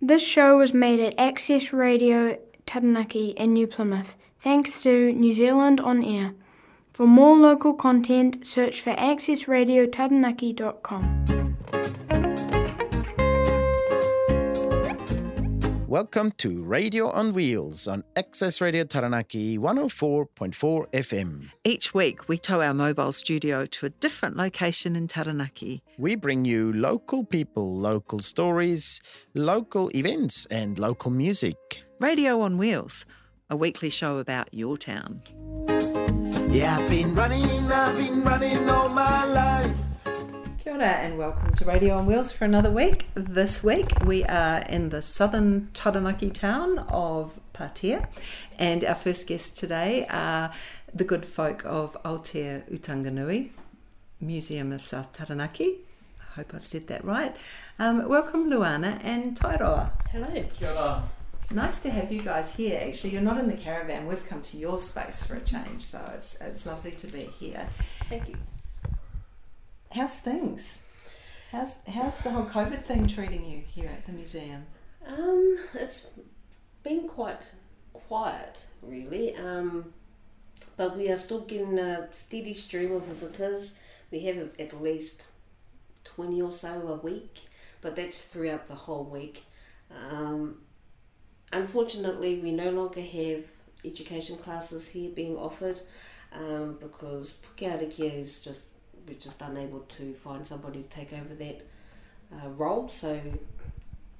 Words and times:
This 0.00 0.24
show 0.24 0.58
was 0.58 0.72
made 0.72 1.00
at 1.00 1.18
Access 1.18 1.72
Radio 1.72 2.38
Taranaki 2.66 3.30
in 3.30 3.52
New 3.52 3.66
Plymouth, 3.66 4.14
thanks 4.38 4.80
to 4.84 5.12
New 5.12 5.34
Zealand 5.34 5.80
On 5.80 6.04
Air. 6.04 6.34
For 6.92 7.04
more 7.04 7.36
local 7.36 7.74
content, 7.74 8.46
search 8.46 8.80
for 8.80 8.92
accessradiotaranaki.com. 8.92 11.47
Welcome 15.88 16.32
to 16.32 16.62
Radio 16.64 17.08
on 17.08 17.32
Wheels 17.32 17.88
on 17.88 18.04
Access 18.14 18.60
Radio 18.60 18.84
Taranaki 18.84 19.56
104.4 19.56 20.86
FM. 20.92 21.48
Each 21.64 21.94
week, 21.94 22.28
we 22.28 22.36
tow 22.36 22.60
our 22.60 22.74
mobile 22.74 23.10
studio 23.10 23.64
to 23.64 23.86
a 23.86 23.88
different 23.88 24.36
location 24.36 24.96
in 24.96 25.08
Taranaki. 25.08 25.82
We 25.96 26.14
bring 26.14 26.44
you 26.44 26.74
local 26.74 27.24
people, 27.24 27.74
local 27.74 28.18
stories, 28.18 29.00
local 29.32 29.90
events, 29.94 30.44
and 30.50 30.78
local 30.78 31.10
music. 31.10 31.56
Radio 32.00 32.42
on 32.42 32.58
Wheels, 32.58 33.06
a 33.48 33.56
weekly 33.56 33.88
show 33.88 34.18
about 34.18 34.52
your 34.52 34.76
town. 34.76 35.22
Yeah, 36.50 36.76
I've 36.78 36.90
been 36.90 37.14
running, 37.14 37.72
I've 37.72 37.96
been 37.96 38.22
running 38.24 38.68
all 38.68 38.90
my 38.90 39.24
life. 39.24 39.87
Kia 40.68 40.74
ora 40.74 40.84
and 40.84 41.16
welcome 41.16 41.54
to 41.54 41.64
Radio 41.64 41.96
on 41.96 42.04
Wheels 42.04 42.30
for 42.30 42.44
another 42.44 42.70
week. 42.70 43.06
This 43.14 43.64
week 43.64 43.90
we 44.04 44.22
are 44.24 44.58
in 44.58 44.90
the 44.90 45.00
southern 45.00 45.70
Taranaki 45.72 46.28
town 46.28 46.80
of 46.90 47.40
Patea, 47.54 48.06
and 48.58 48.84
our 48.84 48.94
first 48.94 49.26
guests 49.26 49.58
today 49.58 50.06
are 50.10 50.52
the 50.92 51.04
good 51.04 51.24
folk 51.24 51.62
of 51.64 51.96
Aotea 52.04 52.70
Utanganui 52.70 53.48
Museum 54.20 54.70
of 54.70 54.84
South 54.84 55.10
Taranaki. 55.10 55.78
I 56.20 56.34
hope 56.34 56.52
I've 56.52 56.66
said 56.66 56.86
that 56.88 57.02
right. 57.02 57.34
Um, 57.78 58.06
welcome, 58.06 58.50
Luana 58.50 59.00
and 59.02 59.34
Tairoa. 59.34 59.90
Hello. 60.10 61.02
Nice 61.50 61.80
to 61.80 61.88
have 61.88 62.12
you 62.12 62.20
guys 62.20 62.54
here. 62.56 62.78
Actually, 62.86 63.14
you're 63.14 63.22
not 63.22 63.38
in 63.38 63.48
the 63.48 63.56
caravan. 63.56 64.06
We've 64.06 64.28
come 64.28 64.42
to 64.42 64.58
your 64.58 64.78
space 64.78 65.22
for 65.22 65.34
a 65.34 65.40
change, 65.40 65.86
so 65.86 65.98
it's 66.14 66.38
it's 66.42 66.66
lovely 66.66 66.90
to 66.90 67.06
be 67.06 67.30
here. 67.40 67.66
Thank 68.10 68.28
you. 68.28 68.36
How's 69.90 70.16
things? 70.16 70.82
How's 71.50 71.80
how's 71.86 72.18
the 72.18 72.30
whole 72.30 72.44
COVID 72.44 72.84
thing 72.84 73.06
treating 73.06 73.46
you 73.46 73.62
here 73.66 73.88
at 73.88 74.04
the 74.04 74.12
museum? 74.12 74.66
Um, 75.06 75.58
it's 75.72 76.06
been 76.82 77.08
quite 77.08 77.40
quiet, 77.94 78.66
really. 78.82 79.34
Um, 79.34 79.94
but 80.76 80.96
we 80.96 81.08
are 81.08 81.16
still 81.16 81.40
getting 81.40 81.78
a 81.78 82.12
steady 82.12 82.52
stream 82.52 82.92
of 82.92 83.06
visitors. 83.06 83.74
We 84.10 84.20
have 84.20 84.50
at 84.58 84.82
least 84.82 85.24
twenty 86.04 86.42
or 86.42 86.52
so 86.52 86.86
a 86.88 86.96
week, 86.96 87.48
but 87.80 87.96
that's 87.96 88.26
throughout 88.26 88.68
the 88.68 88.74
whole 88.74 89.04
week. 89.04 89.44
Um, 89.90 90.58
unfortunately, 91.50 92.40
we 92.40 92.52
no 92.52 92.70
longer 92.70 93.00
have 93.00 93.44
education 93.86 94.36
classes 94.36 94.88
here 94.88 95.10
being 95.10 95.36
offered 95.38 95.80
um, 96.32 96.76
because 96.78 97.32
Pukearakia 97.56 98.18
is 98.20 98.42
just 98.42 98.66
we're 99.08 99.14
just 99.14 99.40
unable 99.42 99.80
to 99.80 100.14
find 100.14 100.46
somebody 100.46 100.82
to 100.82 100.88
take 100.88 101.12
over 101.12 101.34
that 101.34 101.62
uh, 102.32 102.48
role. 102.50 102.88
So, 102.88 103.20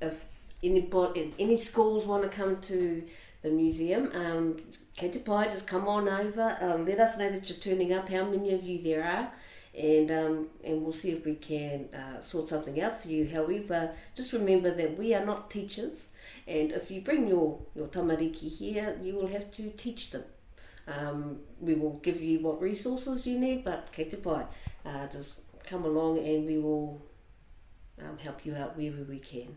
if 0.01 0.25
anybody, 0.63 1.35
any 1.39 1.57
schools 1.57 2.07
want 2.07 2.23
to 2.23 2.29
come 2.29 2.61
to 2.63 3.05
the 3.43 3.51
museum, 3.51 4.11
um, 4.15 4.61
te 4.97 5.11
just 5.11 5.67
come 5.67 5.87
on 5.87 6.09
over. 6.09 6.57
Um, 6.61 6.87
let 6.87 7.01
us 7.01 7.19
know 7.19 7.31
that 7.31 7.49
you're 7.49 7.59
turning 7.59 7.93
up. 7.93 8.09
How 8.09 8.25
many 8.25 8.53
of 8.55 8.63
you 8.63 8.83
there 8.83 9.05
are? 9.05 9.33
And 9.79 10.11
um, 10.11 10.47
and 10.65 10.83
we'll 10.83 10.93
see 10.93 11.11
if 11.11 11.25
we 11.25 11.35
can 11.35 11.89
uh, 11.95 12.21
sort 12.21 12.49
something 12.49 12.81
out 12.81 13.01
for 13.03 13.09
you. 13.09 13.29
However, 13.29 13.93
just 14.17 14.33
remember 14.33 14.75
that 14.75 14.99
we 14.99 15.15
are 15.15 15.25
not 15.25 15.51
teachers, 15.51 16.09
and 16.49 16.73
if 16.73 16.91
you 16.91 17.01
bring 17.01 17.29
your 17.29 17.61
your 17.77 17.87
tamariki 17.87 18.51
here, 18.51 18.99
you 19.01 19.15
will 19.15 19.29
have 19.29 19.53
to 19.53 19.71
teach 19.71 20.11
them. 20.11 20.25
Um, 20.89 21.41
we 21.61 21.75
will 21.75 21.99
give 22.03 22.23
you 22.23 22.41
what 22.41 22.61
resources 22.63 23.27
you 23.27 23.39
need, 23.39 23.65
but 23.65 23.93
kei 23.93 24.05
te 24.05 24.17
pai, 24.17 24.45
uh, 24.87 25.07
just 25.09 25.41
come 25.65 25.85
along 25.85 26.19
and 26.19 26.47
we 26.47 26.59
will 26.59 27.03
um, 28.01 28.17
help 28.19 28.47
you 28.47 28.55
out 28.55 28.77
wherever 28.77 29.03
we 29.03 29.19
can. 29.19 29.57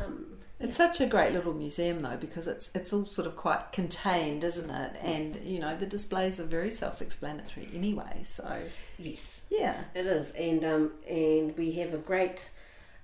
Um, 0.00 0.38
It's 0.58 0.76
such 0.76 1.00
a 1.00 1.06
great 1.06 1.32
little 1.32 1.54
museum 1.54 2.00
though 2.00 2.16
because 2.16 2.46
it's 2.46 2.74
it's 2.74 2.92
all 2.92 3.04
sort 3.04 3.26
of 3.26 3.36
quite 3.36 3.72
contained, 3.72 4.44
isn't 4.44 4.70
it? 4.70 4.96
And 5.02 5.34
you 5.44 5.58
know 5.58 5.76
the 5.76 5.86
displays 5.86 6.38
are 6.40 6.44
very 6.44 6.70
self-explanatory 6.70 7.68
anyway. 7.74 8.22
So 8.22 8.62
yes, 8.98 9.44
yeah, 9.50 9.84
it 9.94 10.06
is, 10.06 10.32
and 10.32 10.64
um, 10.64 10.92
and 11.08 11.56
we 11.58 11.72
have 11.72 11.94
a 11.94 11.98
great 11.98 12.50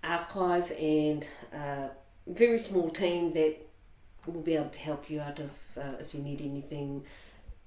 archive 0.04 0.70
and 0.78 1.26
uh, 1.52 1.88
very 2.26 2.58
small 2.58 2.90
team 2.90 3.32
that 3.34 3.56
will 4.32 4.42
be 4.42 4.54
able 4.54 4.70
to 4.70 4.78
help 4.78 5.10
you 5.10 5.20
out 5.20 5.38
if 5.40 5.78
uh, 5.78 5.96
if 6.00 6.14
you 6.14 6.20
need 6.20 6.40
anything 6.40 7.04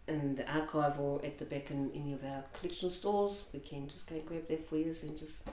in 0.07 0.35
the 0.35 0.51
archive 0.51 0.99
or 0.99 1.23
at 1.23 1.37
the 1.37 1.45
back 1.45 1.71
in 1.71 1.91
any 1.95 2.13
of 2.13 2.23
our 2.23 2.43
collection 2.59 2.89
stores. 2.91 3.43
We 3.53 3.59
can 3.59 3.87
just 3.87 4.07
go 4.07 4.19
grab 4.19 4.47
that 4.47 4.67
for 4.67 4.77
you 4.77 4.93
and 5.03 5.17
just 5.17 5.43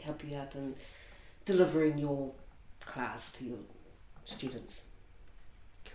help 0.00 0.22
you 0.24 0.36
out 0.36 0.54
in 0.54 0.74
delivering 1.44 1.98
your 1.98 2.32
class 2.80 3.32
to 3.32 3.44
your 3.44 3.58
students. 4.24 4.84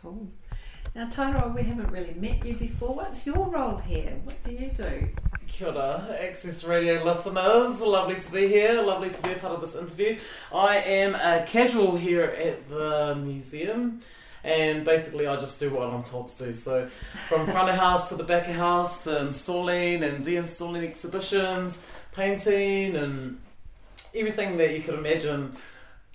cool. 0.01 0.27
Now, 0.95 1.07
Tairoa, 1.07 1.53
we 1.53 1.61
haven't 1.63 1.91
really 1.91 2.13
met 2.15 2.43
you 2.45 2.55
before. 2.55 2.95
What's 2.95 3.25
your 3.25 3.47
role 3.47 3.77
here? 3.77 4.19
What 4.23 4.41
do 4.41 4.51
you 4.51 4.71
do? 4.71 5.09
Kia 5.47 5.67
ora, 5.67 6.17
Access 6.19 6.63
Radio 6.63 7.03
listeners. 7.03 7.79
Lovely 7.81 8.19
to 8.19 8.31
be 8.31 8.47
here. 8.47 8.81
Lovely 8.81 9.09
to 9.09 9.21
be 9.21 9.31
a 9.31 9.35
part 9.35 9.53
of 9.53 9.61
this 9.61 9.75
interview. 9.75 10.17
I 10.53 10.77
am 10.77 11.15
a 11.15 11.45
casual 11.45 11.95
here 11.97 12.23
at 12.23 12.69
the 12.69 13.15
museum, 13.15 13.99
and 14.43 14.85
basically 14.85 15.27
I 15.27 15.35
just 15.35 15.59
do 15.59 15.69
what 15.71 15.89
I'm 15.89 16.03
told 16.03 16.27
to 16.27 16.45
do. 16.45 16.53
So, 16.53 16.87
from 17.27 17.45
front 17.47 17.69
of 17.69 17.75
house 17.75 18.09
to 18.09 18.15
the 18.15 18.23
back 18.23 18.47
of 18.47 18.55
house, 18.55 19.03
to 19.05 19.19
installing 19.21 20.03
and 20.03 20.23
de-installing 20.23 20.83
exhibitions, 20.83 21.81
painting, 22.13 22.95
and 22.95 23.39
everything 24.15 24.57
that 24.57 24.73
you 24.75 24.81
could 24.81 24.95
imagine. 24.95 25.55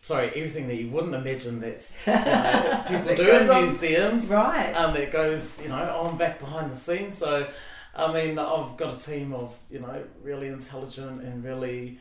Sorry, 0.00 0.28
everything 0.28 0.68
that 0.68 0.74
you 0.76 0.90
wouldn't 0.90 1.14
imagine 1.14 1.60
that's 1.60 1.96
you 2.06 2.12
know, 2.12 2.84
people 2.86 3.04
That 3.06 3.16
do 3.16 3.30
in 3.30 3.48
on- 3.50 3.62
museums 3.64 4.26
Right. 4.28 4.74
um, 4.74 4.92
that 4.92 5.10
goes, 5.10 5.58
you 5.62 5.68
know, 5.70 5.82
on 6.04 6.18
back 6.18 6.38
behind 6.38 6.70
the 6.72 6.76
scenes. 6.76 7.16
So, 7.16 7.48
I 7.96 8.12
mean, 8.12 8.38
I've 8.38 8.76
got 8.76 8.92
a 8.94 8.98
team 8.98 9.32
of, 9.32 9.56
you 9.70 9.80
know, 9.80 10.04
really 10.22 10.48
intelligent 10.48 11.22
and 11.22 11.42
really 11.42 11.98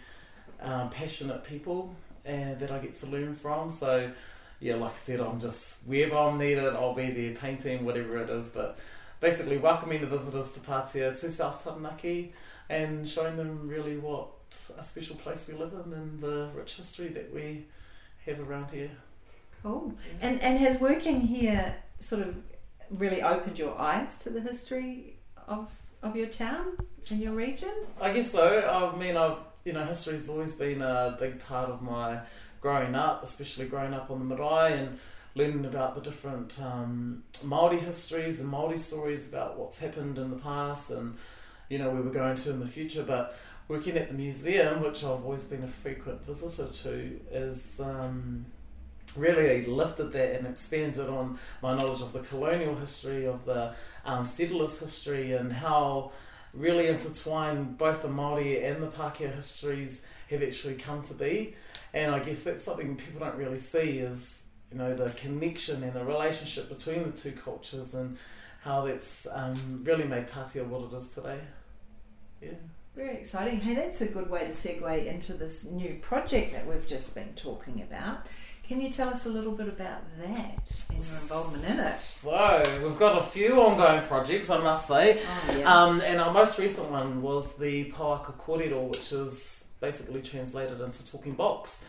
um, 0.61 0.89
passionate 0.89 1.45
people 1.45 1.95
and 2.25 2.59
that 2.59 2.71
I 2.71 2.79
get 2.79 2.95
to 2.95 3.05
learn 3.05 3.35
from. 3.35 3.69
So, 3.71 4.11
yeah, 4.63 4.75
like 4.75 4.93
I 4.93 4.97
said, 4.97 5.19
I'm 5.19 5.41
just 5.41 5.85
wherever 5.85 6.15
I'm 6.15 6.37
needed, 6.37 6.73
I'll 6.73 6.93
be 6.93 7.11
there 7.11 7.35
painting, 7.35 7.83
whatever 7.83 8.17
it 8.17 8.29
is. 8.29 8.47
But 8.47 8.79
basically, 9.19 9.57
welcoming 9.57 9.99
the 9.99 10.07
visitors 10.07 10.53
to 10.53 10.61
Patea, 10.61 11.19
to 11.19 11.29
South 11.29 11.61
Taranaki, 11.61 12.33
and 12.69 13.05
showing 13.05 13.35
them 13.35 13.67
really 13.67 13.97
what 13.97 14.29
a 14.79 14.83
special 14.83 15.17
place 15.17 15.49
we 15.49 15.55
live 15.55 15.73
in 15.73 15.91
and 15.91 16.21
the 16.21 16.49
rich 16.55 16.77
history 16.77 17.09
that 17.09 17.33
we 17.33 17.65
have 18.25 18.39
around 18.39 18.71
here. 18.71 18.91
Cool. 19.61 19.95
And 20.21 20.39
and 20.41 20.57
has 20.59 20.79
working 20.79 21.19
here 21.19 21.75
sort 21.99 22.21
of 22.21 22.37
really 22.89 23.21
opened 23.21 23.59
your 23.59 23.77
eyes 23.77 24.17
to 24.19 24.29
the 24.29 24.39
history 24.39 25.17
of 25.45 25.69
of 26.01 26.15
your 26.15 26.27
town 26.27 26.77
and 27.11 27.19
your 27.19 27.33
region? 27.33 27.73
I 27.99 28.13
guess 28.13 28.31
so. 28.31 28.93
I 28.95 28.97
mean, 28.97 29.17
I've 29.17 29.37
you 29.65 29.73
know, 29.73 29.83
history's 29.85 30.29
always 30.29 30.55
been 30.55 30.81
a 30.81 31.15
big 31.19 31.43
part 31.45 31.69
of 31.69 31.81
my 31.81 32.19
growing 32.63 32.95
up, 32.95 33.21
especially 33.21 33.65
growing 33.65 33.93
up 33.93 34.09
on 34.09 34.19
the 34.19 34.35
marae 34.35 34.79
and 34.79 34.97
learning 35.35 35.65
about 35.65 35.95
the 35.95 36.01
different 36.01 36.61
um, 36.61 37.21
Maori 37.43 37.77
histories 37.77 38.39
and 38.39 38.47
Maori 38.47 38.77
stories 38.77 39.27
about 39.27 39.59
what's 39.59 39.79
happened 39.79 40.17
in 40.17 40.29
the 40.29 40.37
past 40.37 40.89
and 40.89 41.17
you 41.67 41.77
know 41.77 41.89
where 41.89 42.01
we're 42.01 42.19
going 42.23 42.37
to 42.37 42.51
in 42.51 42.61
the 42.61 42.65
future. 42.65 43.03
But 43.03 43.37
working 43.67 43.97
at 43.97 44.07
the 44.07 44.13
museum, 44.13 44.81
which 44.81 45.03
I've 45.03 45.25
always 45.25 45.43
been 45.43 45.63
a 45.63 45.67
frequent 45.67 46.25
visitor 46.25 46.71
to, 46.83 47.19
is 47.31 47.81
um, 47.81 48.45
really 49.17 49.65
lifted 49.65 50.13
that 50.13 50.37
and 50.37 50.47
expanded 50.47 51.09
on 51.09 51.37
my 51.61 51.75
knowledge 51.77 52.01
of 52.01 52.13
the 52.13 52.19
colonial 52.19 52.75
history 52.75 53.25
of 53.25 53.43
the 53.43 53.73
um, 54.05 54.25
settlers' 54.25 54.79
history 54.79 55.33
and 55.33 55.51
how 55.51 56.13
really 56.53 56.87
intertwined 56.87 57.77
both 57.77 58.03
the 58.03 58.07
Māori 58.07 58.63
and 58.63 58.81
the 58.81 58.87
Pākehā 58.87 59.35
histories 59.35 60.05
have 60.29 60.41
actually 60.41 60.75
come 60.75 61.01
to 61.01 61.13
be. 61.13 61.55
And 61.93 62.13
I 62.13 62.19
guess 62.19 62.43
that's 62.43 62.63
something 62.63 62.95
people 62.95 63.19
don't 63.19 63.35
really 63.35 63.59
see 63.59 63.99
is, 63.99 64.43
you 64.71 64.77
know, 64.77 64.95
the 64.95 65.11
connection 65.11 65.83
and 65.83 65.93
the 65.93 66.03
relationship 66.03 66.69
between 66.69 67.03
the 67.03 67.11
two 67.11 67.31
cultures 67.31 67.93
and 67.93 68.17
how 68.61 68.85
that's 68.85 69.27
um, 69.31 69.81
really 69.83 70.05
made 70.05 70.27
Pātea 70.27 70.65
what 70.65 70.91
it 70.91 70.97
is 70.97 71.09
today. 71.09 71.39
Yeah. 72.41 72.53
Very 72.95 73.17
exciting. 73.17 73.59
Hey, 73.59 73.75
that's 73.75 74.01
a 74.01 74.07
good 74.07 74.29
way 74.29 74.41
to 74.41 74.49
segue 74.49 75.05
into 75.05 75.33
this 75.33 75.65
new 75.65 75.97
project 76.01 76.53
that 76.53 76.67
we've 76.67 76.85
just 76.85 77.15
been 77.15 77.33
talking 77.35 77.81
about. 77.81 78.25
Can 78.67 78.79
you 78.79 78.89
tell 78.89 79.09
us 79.09 79.25
a 79.25 79.29
little 79.29 79.51
bit 79.51 79.67
about 79.67 80.01
that 80.19 80.59
and 80.89 81.03
your 81.03 81.17
involvement 81.21 81.65
in 81.65 81.79
it? 81.79 81.99
So 81.99 82.63
we've 82.83 82.97
got 82.97 83.17
a 83.17 83.23
few 83.23 83.59
ongoing 83.61 84.03
projects, 84.03 84.49
I 84.49 84.59
must 84.59 84.87
say. 84.87 85.19
Oh, 85.21 85.57
yeah. 85.57 85.83
Um, 85.83 86.01
and 86.01 86.21
our 86.21 86.31
most 86.31 86.57
recent 86.57 86.89
one 86.89 87.21
was 87.21 87.57
the 87.57 87.85
Pouaka 87.91 88.33
Kōrero, 88.37 88.89
which 88.89 89.11
is 89.11 89.62
basically 89.83 90.21
translated 90.21 90.79
into 90.79 91.05
Talking 91.11 91.33
Box. 91.33 91.83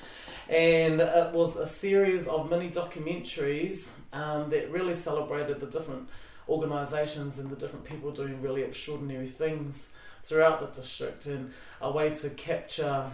and 0.49 1.00
it 1.00 1.32
was 1.32 1.56
a 1.56 1.67
series 1.67 2.26
of 2.26 2.50
mini 2.50 2.69
documentaries 2.69 3.88
um, 4.12 4.50
that 4.50 4.69
really 4.73 4.94
celebrated 4.94 5.61
the 5.61 5.67
different 5.67 6.08
organisations 6.49 7.38
and 7.38 7.49
the 7.50 7.56
different 7.56 7.85
people 7.85 8.11
doing 8.11 8.43
really 8.43 8.62
extraordinary 8.62 9.29
things 9.29 9.93
throughout 10.25 10.58
the 10.61 10.81
district 10.81 11.26
and 11.26 11.52
a 11.81 11.91
way 11.91 12.11
to 12.11 12.29
capture 12.31 13.08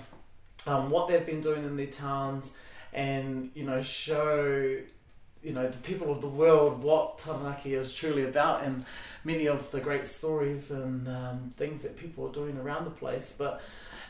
um, 0.67 0.89
what 0.89 1.09
they've 1.09 1.27
been 1.27 1.43
doing 1.43 1.63
in 1.65 1.77
their 1.77 1.87
towns 1.87 2.57
and 2.95 3.51
you 3.55 3.65
know 3.65 3.83
show 3.83 4.79
you 5.43 5.53
know 5.53 5.69
the 5.69 5.79
people 5.79 6.11
of 6.11 6.23
the 6.23 6.33
world 6.43 6.83
what 6.83 7.19
Taranaki 7.19 7.75
is 7.75 7.95
truly 7.95 8.25
about 8.25 8.65
and 8.65 8.85
many 9.25 9.47
of 9.47 9.71
the 9.73 9.81
great 9.81 10.07
stories 10.07 10.71
and 10.71 11.07
um, 11.07 11.51
things 11.59 11.83
that 11.83 11.99
people 11.99 12.27
are 12.27 12.33
doing 12.33 12.57
around 12.57 12.87
the 12.87 12.97
place 13.03 13.35
but 13.37 13.61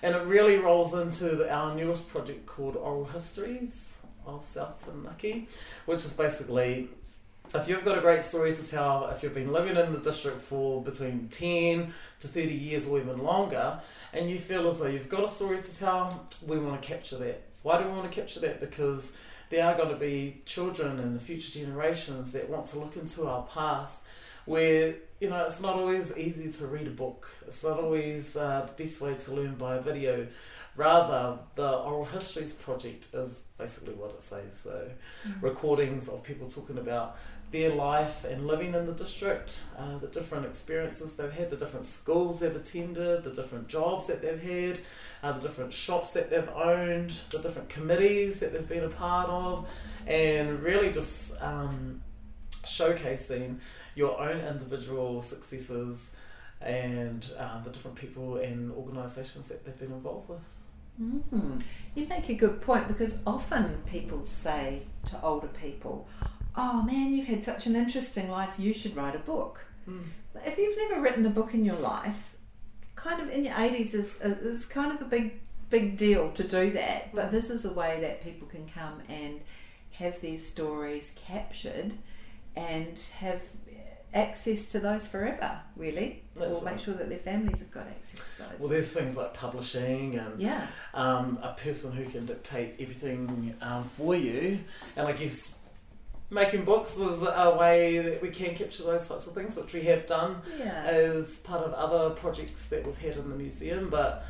and 0.02 0.14
it 0.14 0.23
really 0.26 0.56
rolls 0.56 0.94
into 0.94 1.50
our 1.52 1.75
newest 1.75 2.08
project 2.08 2.47
called 2.47 2.76
Oral 2.76 3.06
Histories 3.06 4.02
of 4.26 4.44
South 4.44 4.85
Taranaki 4.85 5.49
which 5.87 6.05
is 6.05 6.12
basically 6.12 6.88
if 7.55 7.69
you've 7.69 7.85
got 7.85 7.99
a 7.99 8.00
great 8.00 8.25
story 8.25 8.52
to 8.52 8.70
tell, 8.70 9.08
if 9.08 9.23
you've 9.23 9.35
been 9.35 9.52
living 9.52 9.76
in 9.76 9.93
the 9.93 9.99
district 9.99 10.41
for 10.41 10.82
between 10.82 11.29
10 11.29 11.93
to 12.20 12.29
30 12.29 12.55
years 12.55 12.87
or 12.87 13.00
even 13.00 13.25
longer, 13.25 13.81
and 14.12 14.31
you 14.31 14.38
feel 14.38 14.69
as 14.69 14.79
though 14.79 14.87
you've 14.87 15.08
got 15.08 15.25
a 15.25 15.29
story 15.29 15.61
to 15.61 15.79
tell, 15.79 16.29
we 16.46 16.58
want 16.58 16.81
to 16.81 16.87
capture 16.87 17.17
that. 17.19 17.43
Why 17.62 17.79
do 17.79 17.88
we 17.88 17.93
want 17.93 18.11
to 18.11 18.20
capture 18.20 18.41
that? 18.41 18.61
Because 18.61 19.17
there 19.50 19.67
are 19.67 19.76
going 19.76 19.88
to 19.88 19.96
be 19.96 20.43
children 20.46 21.00
and 21.00 21.14
the 21.14 21.20
future 21.20 21.58
generations 21.58 22.31
that 22.32 22.49
want 22.49 22.67
to 22.67 22.79
look 22.79 22.96
into 22.96 23.26
our 23.26 23.43
past 23.43 24.05
where, 24.44 24.94
you 25.20 25.28
know, 25.28 25.44
it's 25.44 25.61
not 25.61 25.76
always 25.76 26.17
easy 26.17 26.50
to 26.50 26.67
read 26.67 26.87
a 26.87 26.90
book. 26.90 27.28
It's 27.46 27.62
not 27.62 27.78
always 27.78 28.37
uh, 28.37 28.67
the 28.67 28.82
best 28.84 29.00
way 29.00 29.14
to 29.14 29.34
learn 29.34 29.55
by 29.56 29.76
a 29.76 29.81
video. 29.82 30.26
Rather, 30.76 31.38
the 31.56 31.69
Oral 31.70 32.06
Histories 32.06 32.52
Project 32.55 33.08
is 33.12 33.43
basically 33.58 33.94
what 33.94 34.11
it 34.11 34.22
says. 34.22 34.58
So, 34.62 34.88
Mm. 35.26 35.43
recordings 35.43 36.08
of 36.08 36.22
people 36.22 36.49
talking 36.49 36.78
about 36.78 37.17
their 37.50 37.75
life 37.75 38.25
and 38.25 38.46
living 38.46 38.72
in 38.75 38.87
the 38.87 38.93
district, 38.93 39.64
uh, 39.76 39.99
the 39.99 40.06
different 40.06 40.46
experiences 40.46 41.17
they've 41.17 41.32
had, 41.32 41.50
the 41.50 41.56
different 41.56 41.84
schools 41.84 42.38
they've 42.38 42.55
attended, 42.56 43.25
the 43.25 43.31
different 43.34 43.67
jobs 43.69 44.06
that 44.06 44.22
they've 44.22 44.40
had, 44.40 44.78
uh, 45.22 45.32
the 45.32 45.40
different 45.40 45.72
shops 45.75 46.12
that 46.12 46.31
they've 46.31 46.49
owned, 46.55 47.11
the 47.32 47.40
different 47.40 47.69
committees 47.69 48.38
that 48.40 48.52
they've 48.55 48.69
been 48.69 48.84
a 48.84 48.88
part 48.88 49.28
of, 49.28 49.69
and 50.06 50.61
really 50.62 50.90
just 50.93 51.34
um, 51.43 52.00
showcasing 52.64 53.56
your 53.94 54.20
own 54.20 54.40
individual 54.40 55.22
successes 55.22 56.12
and 56.60 57.31
uh, 57.38 57.62
the 57.62 57.70
different 57.70 57.96
people 57.96 58.37
and 58.37 58.70
organisations 58.72 59.48
that 59.48 59.64
they've 59.64 59.78
been 59.78 59.92
involved 59.92 60.28
with. 60.28 60.46
Mm. 61.00 61.64
You 61.94 62.06
make 62.06 62.28
a 62.28 62.34
good 62.34 62.60
point 62.60 62.87
because 62.87 63.22
often 63.26 63.82
people 63.87 64.26
say 64.26 64.82
to 65.06 65.20
older 65.22 65.48
people, 65.48 66.08
Oh 66.56 66.82
man, 66.82 67.14
you've 67.14 67.26
had 67.26 67.42
such 67.42 67.66
an 67.66 67.76
interesting 67.76 68.31
life, 68.31 68.50
you 68.58 68.75
should 68.75 68.96
write 68.96 69.14
a 69.14 69.20
book. 69.20 69.66
But 70.32 70.46
if 70.46 70.58
you've 70.58 70.76
never 70.76 71.00
written 71.00 71.26
a 71.26 71.31
book 71.31 71.54
in 71.54 71.64
your 71.64 71.76
life, 71.76 72.36
kind 72.94 73.20
of 73.20 73.31
in 73.31 73.44
your 73.44 73.54
80s 73.54 73.94
is, 73.94 74.20
is 74.20 74.66
kind 74.66 74.93
of 74.93 75.00
a 75.00 75.04
big, 75.04 75.40
big 75.70 75.96
deal 75.96 76.31
to 76.32 76.46
do 76.46 76.70
that. 76.72 77.14
But 77.14 77.31
this 77.31 77.50
is 77.50 77.64
a 77.64 77.72
way 77.72 77.98
that 78.00 78.22
people 78.22 78.46
can 78.46 78.69
come 78.69 79.00
and 79.08 79.40
have 79.93 80.20
these 80.20 80.46
stories 80.46 81.16
captured 81.26 81.93
and 82.56 82.98
have 83.19 83.40
access 84.12 84.72
to 84.72 84.80
those 84.80 85.06
forever, 85.06 85.60
really. 85.76 86.22
That's 86.36 86.58
or 86.58 86.64
make 86.64 86.78
sure 86.78 86.94
that 86.94 87.08
their 87.08 87.18
families 87.18 87.60
have 87.60 87.70
got 87.70 87.86
access 87.86 88.36
to 88.36 88.42
those. 88.42 88.60
Well, 88.60 88.68
there's 88.68 88.90
things 88.90 89.16
like 89.16 89.34
publishing 89.34 90.16
and 90.16 90.40
yeah. 90.40 90.66
um, 90.94 91.38
a 91.42 91.52
person 91.52 91.92
who 91.92 92.04
can 92.06 92.26
dictate 92.26 92.74
everything 92.80 93.54
um, 93.60 93.84
for 93.84 94.14
you. 94.14 94.60
And 94.96 95.06
I 95.06 95.12
guess 95.12 95.58
making 96.30 96.64
books 96.64 96.96
is 96.96 97.22
a 97.22 97.56
way 97.58 97.98
that 97.98 98.22
we 98.22 98.30
can 98.30 98.54
capture 98.54 98.84
those 98.84 99.08
types 99.08 99.26
of 99.26 99.34
things, 99.34 99.56
which 99.56 99.72
we 99.74 99.82
have 99.82 100.06
done 100.06 100.42
Yeah. 100.58 100.84
as 100.84 101.38
part 101.38 101.62
of 101.64 101.72
other 101.74 102.10
projects 102.14 102.66
that 102.66 102.84
we've 102.86 102.98
had 102.98 103.16
in 103.16 103.28
the 103.30 103.36
museum. 103.36 103.90
But 103.90 104.24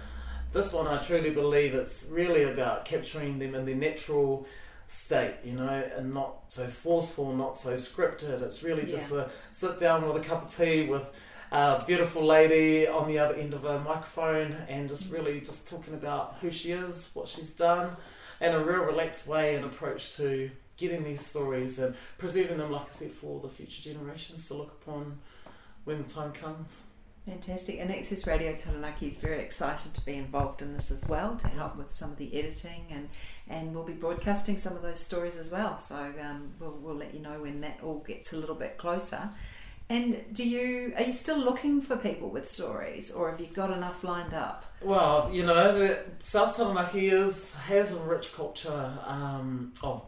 this 0.53 0.73
one, 0.73 0.87
I 0.87 0.97
truly 0.99 1.31
believe 1.31 1.75
it's 1.75 2.07
really 2.11 2.43
about 2.45 2.85
capturing 2.85 3.39
them 3.39 3.55
in 3.55 3.67
their 3.67 3.77
natural 3.77 4.47
state, 4.91 5.35
you 5.45 5.53
know, 5.53 5.89
and 5.97 6.13
not 6.13 6.43
so 6.49 6.67
forceful, 6.67 7.33
not 7.33 7.57
so 7.57 7.75
scripted. 7.75 8.43
It's 8.43 8.65
really 8.65 8.85
just 8.85 9.13
a 9.13 9.31
sit 9.53 9.79
down 9.79 10.07
with 10.07 10.21
a 10.21 10.29
cup 10.29 10.43
of 10.43 10.55
tea 10.55 10.87
with 10.87 11.09
a 11.53 11.83
beautiful 11.87 12.25
lady 12.25 12.89
on 12.89 13.07
the 13.07 13.17
other 13.19 13.35
end 13.35 13.55
of 13.55 13.65
a 13.65 13.79
microphone 13.79 14.53
and 14.69 14.89
just 14.89 15.05
mm-hmm. 15.05 15.15
really 15.15 15.41
just 15.41 15.69
talking 15.69 15.95
about 15.95 16.39
who 16.41 16.51
she 16.51 16.73
is, 16.73 17.09
what 17.15 17.29
she's 17.29 17.53
done, 17.53 17.97
and 18.41 18.53
a 18.53 18.59
real 18.59 18.81
relaxed 18.81 19.29
way 19.29 19.55
and 19.55 19.65
approach 19.65 20.17
to 20.17 20.51
getting 20.77 21.05
these 21.05 21.25
stories 21.25 21.79
and 21.79 21.95
preserving 22.19 22.59
them, 22.59 22.73
like 22.73 22.87
I 22.87 22.91
said, 22.91 23.13
for 23.13 23.39
the 23.41 23.49
future 23.49 23.83
generations 23.83 24.49
to 24.49 24.55
look 24.55 24.73
upon 24.83 25.21
when 25.85 26.03
the 26.03 26.09
time 26.09 26.33
comes. 26.33 26.85
Fantastic. 27.31 27.79
And 27.79 27.95
Access 27.95 28.27
Radio 28.27 28.55
Taranaki 28.57 29.07
is 29.07 29.15
very 29.15 29.41
excited 29.41 29.95
to 29.95 30.01
be 30.01 30.15
involved 30.15 30.63
in 30.63 30.75
this 30.75 30.91
as 30.91 31.07
well, 31.07 31.37
to 31.37 31.47
help 31.47 31.77
with 31.77 31.93
some 31.93 32.11
of 32.11 32.17
the 32.17 32.37
editing 32.37 32.87
and, 32.91 33.09
and 33.49 33.73
we'll 33.73 33.85
be 33.85 33.93
broadcasting 33.93 34.57
some 34.57 34.75
of 34.75 34.83
those 34.83 34.99
stories 34.99 35.37
as 35.37 35.49
well. 35.49 35.79
So 35.79 36.13
um, 36.21 36.51
we'll, 36.59 36.77
we'll 36.83 36.97
let 36.97 37.15
you 37.15 37.21
know 37.21 37.43
when 37.43 37.61
that 37.61 37.79
all 37.85 38.01
gets 38.01 38.33
a 38.33 38.37
little 38.37 38.57
bit 38.57 38.79
closer. 38.79 39.31
And 39.89 40.25
do 40.33 40.49
you 40.49 40.93
are 40.97 41.03
you 41.03 41.13
still 41.13 41.39
looking 41.39 41.83
for 41.83 41.97
people 41.97 42.31
with 42.31 42.49
stories 42.49 43.11
or 43.11 43.31
have 43.31 43.41
you 43.41 43.49
got 43.49 43.71
enough 43.71 44.03
lined 44.05 44.35
up? 44.35 44.65
Well, 44.83 45.31
you 45.33 45.45
know, 45.45 45.77
the 45.77 45.99
South 46.23 46.57
Taranaki 46.57 47.09
is 47.09 47.55
has 47.55 47.93
a 47.93 47.99
rich 47.99 48.33
culture 48.33 48.93
um, 49.05 49.73
of 49.83 50.05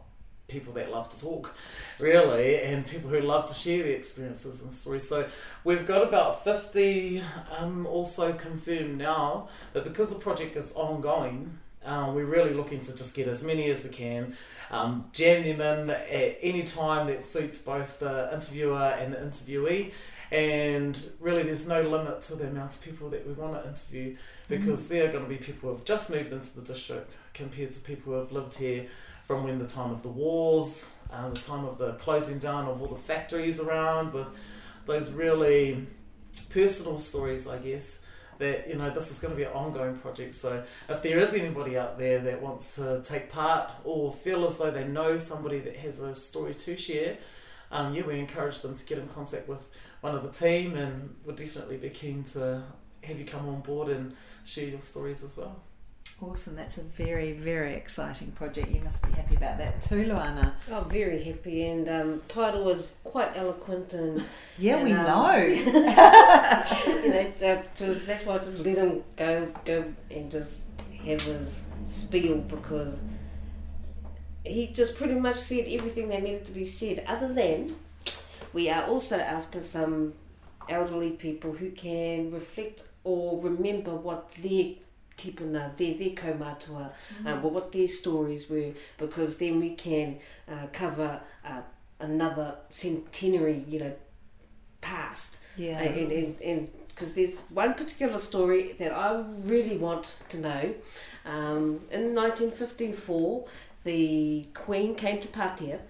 people 0.52 0.72
that 0.74 0.90
love 0.90 1.08
to 1.10 1.20
talk, 1.20 1.56
really, 1.98 2.62
and 2.62 2.86
people 2.86 3.10
who 3.10 3.20
love 3.20 3.48
to 3.48 3.54
share 3.54 3.82
their 3.82 3.92
experiences 3.92 4.62
and 4.62 4.70
stories. 4.70 5.08
So 5.08 5.28
we've 5.64 5.86
got 5.86 6.06
about 6.06 6.44
fifty 6.44 7.22
um, 7.58 7.86
also 7.86 8.32
confirmed 8.34 8.98
now, 8.98 9.48
but 9.72 9.84
because 9.84 10.10
the 10.10 10.20
project 10.20 10.56
is 10.56 10.72
ongoing, 10.72 11.58
um, 11.84 12.14
we're 12.14 12.26
really 12.26 12.54
looking 12.54 12.80
to 12.82 12.94
just 12.94 13.14
get 13.14 13.26
as 13.26 13.42
many 13.42 13.70
as 13.70 13.82
we 13.82 13.90
can. 13.90 14.36
Um, 14.70 15.06
jam 15.12 15.42
them 15.44 15.60
in 15.60 15.90
at 15.90 16.38
any 16.40 16.62
time 16.62 17.06
that 17.08 17.24
suits 17.24 17.58
both 17.58 17.98
the 17.98 18.32
interviewer 18.32 18.96
and 18.98 19.12
the 19.12 19.18
interviewee 19.18 19.92
and 20.32 21.10
really 21.20 21.42
there's 21.42 21.68
no 21.68 21.82
limit 21.82 22.22
to 22.22 22.34
the 22.34 22.46
amount 22.46 22.74
of 22.74 22.80
people 22.80 23.10
that 23.10 23.26
we 23.26 23.34
want 23.34 23.52
to 23.54 23.68
interview 23.68 24.16
because 24.48 24.88
there 24.88 25.04
are 25.04 25.12
going 25.12 25.22
to 25.22 25.28
be 25.28 25.36
people 25.36 25.68
who 25.68 25.76
have 25.76 25.84
just 25.84 26.08
moved 26.08 26.32
into 26.32 26.58
the 26.58 26.62
district 26.62 27.12
compared 27.34 27.70
to 27.70 27.80
people 27.80 28.14
who 28.14 28.18
have 28.18 28.32
lived 28.32 28.54
here 28.54 28.86
from 29.32 29.44
when 29.44 29.58
the 29.58 29.66
time 29.66 29.90
of 29.90 30.02
the 30.02 30.10
wars, 30.10 30.90
uh, 31.10 31.30
the 31.30 31.40
time 31.40 31.64
of 31.64 31.78
the 31.78 31.92
closing 31.94 32.38
down 32.38 32.68
of 32.68 32.82
all 32.82 32.88
the 32.88 32.94
factories 32.94 33.58
around, 33.58 34.12
with 34.12 34.28
those 34.84 35.10
really 35.10 35.86
personal 36.50 37.00
stories, 37.00 37.48
I 37.48 37.56
guess. 37.56 38.00
That 38.38 38.68
you 38.68 38.74
know, 38.74 38.90
this 38.90 39.10
is 39.10 39.20
going 39.20 39.32
to 39.32 39.36
be 39.36 39.44
an 39.44 39.52
ongoing 39.52 39.96
project. 39.96 40.34
So, 40.34 40.62
if 40.86 41.00
there 41.00 41.18
is 41.18 41.32
anybody 41.32 41.78
out 41.78 41.98
there 41.98 42.18
that 42.18 42.42
wants 42.42 42.74
to 42.76 43.00
take 43.02 43.32
part 43.32 43.70
or 43.84 44.12
feel 44.12 44.44
as 44.44 44.58
though 44.58 44.70
they 44.70 44.84
know 44.84 45.16
somebody 45.16 45.60
that 45.60 45.76
has 45.76 46.00
a 46.00 46.14
story 46.14 46.54
to 46.54 46.76
share, 46.76 47.16
um, 47.70 47.94
yeah, 47.94 48.02
we 48.04 48.18
encourage 48.18 48.60
them 48.60 48.74
to 48.76 48.84
get 48.84 48.98
in 48.98 49.08
contact 49.08 49.48
with 49.48 49.66
one 50.02 50.14
of 50.14 50.22
the 50.24 50.30
team, 50.30 50.76
and 50.76 51.16
we'll 51.24 51.36
definitely 51.36 51.78
be 51.78 51.88
keen 51.88 52.22
to 52.34 52.62
have 53.02 53.18
you 53.18 53.24
come 53.24 53.48
on 53.48 53.62
board 53.62 53.88
and 53.88 54.14
share 54.44 54.68
your 54.68 54.80
stories 54.80 55.24
as 55.24 55.38
well. 55.38 55.62
Awesome. 56.20 56.54
That's 56.54 56.78
a 56.78 56.84
very, 56.84 57.32
very 57.32 57.74
exciting 57.74 58.30
project. 58.32 58.70
You 58.70 58.80
must 58.82 59.04
be 59.04 59.12
happy 59.12 59.34
about 59.34 59.58
that 59.58 59.82
too, 59.82 60.04
Luana. 60.04 60.52
I'm 60.70 60.88
very 60.88 61.22
happy, 61.22 61.66
and 61.66 61.88
um, 61.88 62.22
title 62.28 62.64
was 62.64 62.86
quite 63.02 63.36
eloquent, 63.36 63.92
and 63.92 64.24
Yeah, 64.58 64.76
And, 64.76 64.84
we 64.84 64.92
um, 64.92 65.04
know. 65.04 65.36
you 65.46 65.72
know 65.74 67.32
that, 67.40 67.76
'cause 67.76 68.04
that's 68.06 68.24
why 68.24 68.34
I 68.36 68.38
just 68.38 68.60
let 68.60 68.78
him 68.78 69.02
go, 69.16 69.48
go 69.64 69.84
and 70.10 70.30
just 70.30 70.60
have 71.04 71.20
his 71.22 71.62
spiel 71.86 72.36
because 72.38 73.02
he 74.44 74.68
just 74.68 74.96
pretty 74.96 75.14
much 75.14 75.36
said 75.36 75.66
everything 75.68 76.08
that 76.10 76.22
needed 76.22 76.46
to 76.46 76.52
be 76.52 76.64
said. 76.64 77.04
Other 77.08 77.32
than 77.32 77.74
we 78.52 78.70
are 78.70 78.84
also 78.84 79.18
after 79.18 79.60
some 79.60 80.14
elderly 80.68 81.10
people 81.10 81.52
who 81.52 81.70
can 81.72 82.30
reflect 82.30 82.84
or 83.02 83.40
remember 83.40 83.94
what 83.94 84.30
their 84.42 84.74
tipuna, 85.22 85.76
their, 85.76 85.94
their 85.94 86.10
kaumatua, 86.10 86.90
um, 87.24 87.42
well, 87.42 87.52
what 87.52 87.72
their 87.72 87.88
stories 87.88 88.48
were, 88.50 88.72
because 88.98 89.36
then 89.36 89.60
we 89.60 89.70
can 89.70 90.18
uh, 90.48 90.66
cover 90.72 91.20
uh, 91.44 91.60
another 92.00 92.56
centenary, 92.70 93.64
you 93.68 93.80
know, 93.80 93.92
past. 94.80 95.38
Yeah. 95.56 95.80
And 95.80 96.12
and 96.12 96.40
and 96.40 96.70
because 96.88 97.14
there's 97.14 97.38
one 97.50 97.74
particular 97.74 98.18
story 98.18 98.72
that 98.78 98.92
I 98.92 99.24
really 99.44 99.78
want 99.78 100.16
to 100.28 100.38
know. 100.38 100.74
Um, 101.24 101.80
in 101.90 102.14
1954, 102.14 103.46
the 103.84 104.46
Queen 104.54 104.94
came 104.94 105.20
to 105.20 105.28
Patea, 105.28 105.80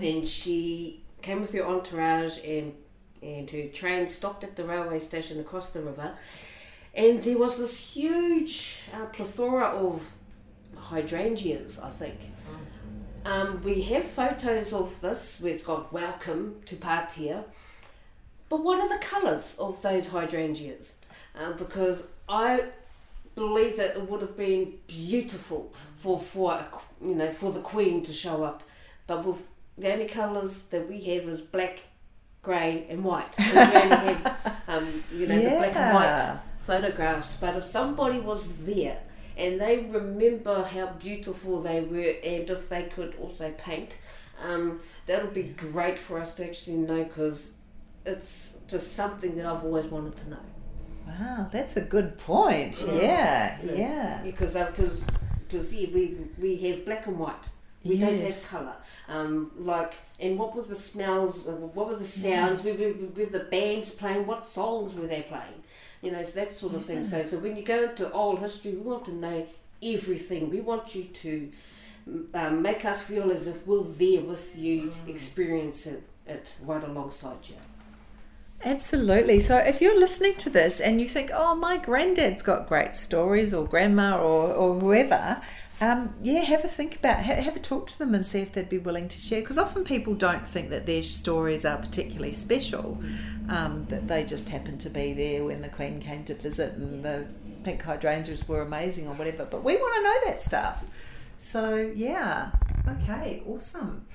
and 0.00 0.26
she 0.26 1.02
came 1.22 1.40
with 1.40 1.52
her 1.52 1.64
entourage, 1.64 2.38
and 2.44 2.74
and 3.22 3.50
her 3.50 3.66
train 3.68 4.08
stopped 4.08 4.44
at 4.44 4.56
the 4.56 4.64
railway 4.64 4.98
station 4.98 5.40
across 5.40 5.70
the 5.70 5.80
river, 5.80 6.12
and 6.96 7.22
there 7.22 7.36
was 7.36 7.58
this 7.58 7.92
huge 7.94 8.78
uh, 8.92 9.04
plethora 9.06 9.66
of 9.66 10.10
hydrangeas, 10.76 11.78
I 11.78 11.90
think. 11.90 12.18
Um, 13.26 13.60
we 13.62 13.82
have 13.82 14.04
photos 14.04 14.72
of 14.72 15.00
this 15.00 15.40
where 15.40 15.52
it's 15.52 15.64
got 15.64 15.92
welcome 15.92 16.56
to 16.64 16.76
Patea. 16.76 17.44
But 18.48 18.62
what 18.62 18.80
are 18.80 18.88
the 18.88 19.04
colours 19.04 19.56
of 19.58 19.82
those 19.82 20.08
hydrangeas? 20.08 20.96
Um, 21.34 21.56
because 21.58 22.06
I 22.28 22.64
believe 23.34 23.76
that 23.76 23.96
it 23.96 24.08
would 24.08 24.22
have 24.22 24.36
been 24.36 24.74
beautiful 24.86 25.74
for 25.96 26.18
for 26.18 26.64
you 27.02 27.14
know 27.14 27.30
for 27.30 27.52
the 27.52 27.60
Queen 27.60 28.02
to 28.04 28.12
show 28.12 28.44
up, 28.44 28.62
but 29.06 29.26
with 29.26 29.48
the 29.76 29.92
only 29.92 30.06
colours 30.06 30.62
that 30.70 30.88
we 30.88 31.00
have 31.00 31.24
is 31.28 31.40
black, 31.40 31.80
grey, 32.42 32.86
and 32.88 33.04
white. 33.04 33.34
So 33.34 33.42
we 33.42 33.58
only 33.58 33.96
have 33.96 34.62
um, 34.68 35.04
you 35.12 35.26
know 35.26 35.42
the 35.42 35.50
black 35.50 35.76
and 35.76 35.94
white 35.94 36.06
Yeah. 36.06 36.38
Photographs. 36.66 37.36
But 37.36 37.56
if 37.56 37.66
somebody 37.66 38.18
was 38.20 38.64
there 38.66 38.98
and 39.36 39.60
they 39.60 39.78
remember 39.90 40.64
how 40.64 40.86
beautiful 40.98 41.60
they 41.60 41.80
were, 41.80 42.14
and 42.24 42.48
if 42.50 42.68
they 42.68 42.84
could 42.84 43.14
also 43.20 43.52
paint, 43.56 43.96
um, 44.44 44.80
that 45.06 45.22
would 45.22 45.34
be 45.34 45.44
great 45.44 45.98
for 45.98 46.18
us 46.18 46.34
to 46.34 46.44
actually 46.44 46.76
know 46.76 47.04
because 47.04 47.52
it's 48.04 48.54
just 48.68 48.94
something 48.94 49.36
that 49.36 49.46
I've 49.46 49.64
always 49.64 49.86
wanted 49.86 50.16
to 50.16 50.30
know. 50.30 50.44
Wow, 51.06 51.48
that's 51.52 51.76
a 51.76 51.82
good 51.82 52.18
point. 52.18 52.84
Yeah, 52.86 53.58
Yeah. 53.62 53.72
yeah. 53.74 54.20
because 54.24 54.54
because 54.54 55.02
because 55.48 55.74
yeah, 55.74 55.88
we 55.94 56.16
we 56.38 56.56
have 56.56 56.84
black 56.84 57.06
and 57.06 57.18
white. 57.18 57.34
We 57.84 57.96
don't 57.98 58.18
have 58.18 58.44
colour. 58.48 58.76
Um, 59.08 59.52
like 59.56 59.94
and 60.18 60.36
what 60.38 60.56
were 60.56 60.62
the 60.62 60.74
smells? 60.74 61.46
uh, 61.46 61.52
What 61.52 61.86
were 61.88 61.94
the 61.96 62.04
sounds? 62.04 62.64
Were, 62.64 62.72
were, 62.72 62.94
were 63.16 63.26
the 63.38 63.46
bands 63.50 63.90
playing? 63.90 64.26
What 64.26 64.48
songs 64.48 64.94
were 64.96 65.06
they 65.06 65.22
playing? 65.22 65.62
You 66.06 66.12
know, 66.12 66.22
so 66.22 66.34
that 66.40 66.54
sort 66.54 66.74
of 66.74 66.84
thing. 66.84 67.02
So 67.02 67.22
so 67.30 67.34
when 67.38 67.56
you 67.56 67.64
go 67.64 67.78
into 67.88 68.10
old 68.12 68.38
history, 68.38 68.72
we 68.72 68.84
want 68.92 69.04
to 69.06 69.14
know 69.24 69.38
everything. 69.82 70.50
We 70.50 70.60
want 70.60 70.94
you 70.94 71.04
to 71.24 71.32
um, 72.32 72.62
make 72.62 72.84
us 72.84 73.02
feel 73.02 73.32
as 73.32 73.46
if 73.48 73.66
we're 73.66 73.82
there 73.82 74.20
with 74.20 74.56
you, 74.56 74.94
experiencing 75.08 76.02
it 76.26 76.56
right 76.62 76.84
alongside 76.84 77.48
you. 77.48 77.56
Absolutely. 78.64 79.38
So 79.40 79.58
if 79.58 79.80
you're 79.80 79.98
listening 79.98 80.36
to 80.36 80.50
this 80.50 80.80
and 80.80 81.00
you 81.00 81.08
think, 81.08 81.30
oh, 81.34 81.54
my 81.54 81.76
granddad's 81.76 82.42
got 82.42 82.68
great 82.68 82.96
stories, 82.96 83.52
or 83.52 83.66
grandma, 83.66 84.16
or, 84.16 84.52
or 84.52 84.78
whoever, 84.80 85.42
um, 85.80 86.14
yeah, 86.22 86.40
have 86.40 86.64
a 86.64 86.68
think 86.68 86.96
about, 86.96 87.24
ha- 87.24 87.34
have 87.34 87.56
a 87.56 87.60
talk 87.60 87.88
to 87.88 87.98
them 87.98 88.14
and 88.14 88.24
see 88.24 88.40
if 88.40 88.52
they'd 88.52 88.68
be 88.68 88.78
willing 88.78 89.08
to 89.08 89.18
share. 89.18 89.40
Because 89.40 89.58
often 89.58 89.84
people 89.84 90.14
don't 90.14 90.46
think 90.46 90.70
that 90.70 90.86
their 90.86 91.02
stories 91.02 91.64
are 91.64 91.76
particularly 91.76 92.32
special, 92.32 92.98
um, 93.48 93.84
that 93.90 94.08
they 94.08 94.24
just 94.24 94.48
happened 94.48 94.80
to 94.80 94.90
be 94.90 95.12
there 95.12 95.44
when 95.44 95.62
the 95.62 95.68
Queen 95.68 96.00
came 96.00 96.24
to 96.24 96.34
visit 96.34 96.74
and 96.74 97.04
the 97.04 97.26
pink 97.64 97.82
hydrangeas 97.82 98.48
were 98.48 98.62
amazing 98.62 99.06
or 99.06 99.14
whatever. 99.14 99.44
But 99.44 99.64
we 99.64 99.76
want 99.76 99.94
to 99.96 100.02
know 100.02 100.30
that 100.30 100.42
stuff. 100.42 100.86
So 101.38 101.92
yeah, 101.94 102.52
okay, 102.88 103.42
awesome. 103.46 104.06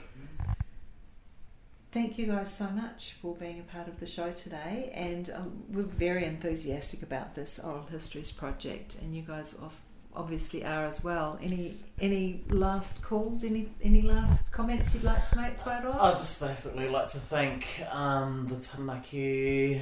Thank 1.91 2.17
you 2.17 2.27
guys 2.27 2.53
so 2.53 2.69
much 2.69 3.17
for 3.21 3.35
being 3.35 3.59
a 3.59 3.63
part 3.63 3.89
of 3.89 3.99
the 3.99 4.07
show 4.07 4.31
today, 4.31 4.91
and 4.93 5.29
um, 5.35 5.63
we're 5.69 5.83
very 5.83 6.23
enthusiastic 6.23 7.03
about 7.03 7.35
this 7.35 7.59
oral 7.59 7.85
histories 7.87 8.31
project, 8.31 8.95
and 9.01 9.13
you 9.13 9.21
guys 9.23 9.53
of, 9.55 9.73
obviously 10.15 10.63
are 10.63 10.85
as 10.85 11.03
well. 11.03 11.39
Any 11.41 11.75
any 11.99 12.43
last 12.49 13.03
calls? 13.03 13.43
Any 13.43 13.69
any 13.83 14.01
last 14.01 14.51
comments 14.51 14.93
you'd 14.93 15.03
like 15.03 15.29
to 15.29 15.37
make, 15.37 15.57
Tairoa? 15.57 15.99
I'd 15.99 16.17
just 16.17 16.39
basically 16.39 16.89
like 16.89 17.09
to 17.09 17.17
thank 17.17 17.83
um, 17.91 18.47
the 18.47 18.55
Taranaki 18.57 19.81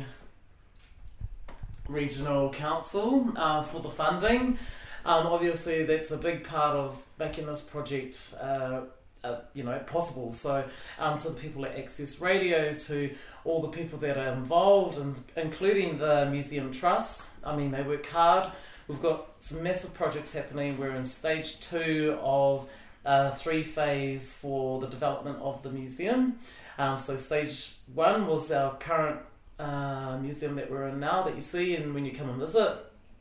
Regional 1.88 2.52
Council 2.52 3.32
uh, 3.36 3.62
for 3.64 3.82
the 3.82 3.90
funding. 3.90 4.58
Um, 5.06 5.28
obviously, 5.28 5.86
that's 5.86 6.12
a 6.12 6.18
big 6.18 6.44
part 6.44 6.76
of 6.76 7.02
making 7.18 7.46
this 7.48 7.62
project, 7.62 8.36
uh, 8.40 8.82
uh, 9.24 9.40
you 9.54 9.64
know, 9.64 9.80
possible. 9.80 10.34
So, 10.34 10.64
um, 11.00 11.18
to 11.20 11.30
the 11.30 11.40
people 11.40 11.66
at 11.66 11.78
Access 11.78 12.20
Radio, 12.20 12.74
to 12.74 13.16
all 13.44 13.62
the 13.62 13.70
people 13.70 13.98
that 14.00 14.18
are 14.18 14.34
involved, 14.34 14.98
and 14.98 15.20
including 15.36 15.98
the 15.98 16.28
Museum 16.30 16.72
Trust. 16.72 17.32
I 17.44 17.56
mean, 17.56 17.72
they 17.72 17.82
work 17.82 18.06
hard. 18.08 18.48
We've 18.90 19.00
got 19.00 19.28
some 19.38 19.62
massive 19.62 19.94
projects 19.94 20.34
happening. 20.34 20.80
We're 20.80 20.96
in 20.96 21.04
stage 21.04 21.60
two 21.60 22.18
of 22.24 22.68
uh, 23.06 23.30
three 23.30 23.62
phase 23.62 24.34
for 24.34 24.82
the 24.82 24.88
development 24.88 25.38
of 25.44 25.62
the 25.62 25.70
museum. 25.70 26.40
Um, 26.80 26.98
so 26.98 27.16
stage 27.16 27.76
one 27.94 28.26
was 28.26 28.52
our 28.52 28.76
current 28.78 29.20
uh, 29.60 30.18
museum 30.18 30.56
that 30.56 30.72
we're 30.72 30.88
in 30.88 31.00
now 31.00 31.22
that 31.22 31.36
you 31.36 31.42
see, 31.42 31.76
and 31.76 31.94
when 31.94 32.04
you 32.04 32.14
come 32.14 32.30
and 32.30 32.40
visit. 32.40 32.78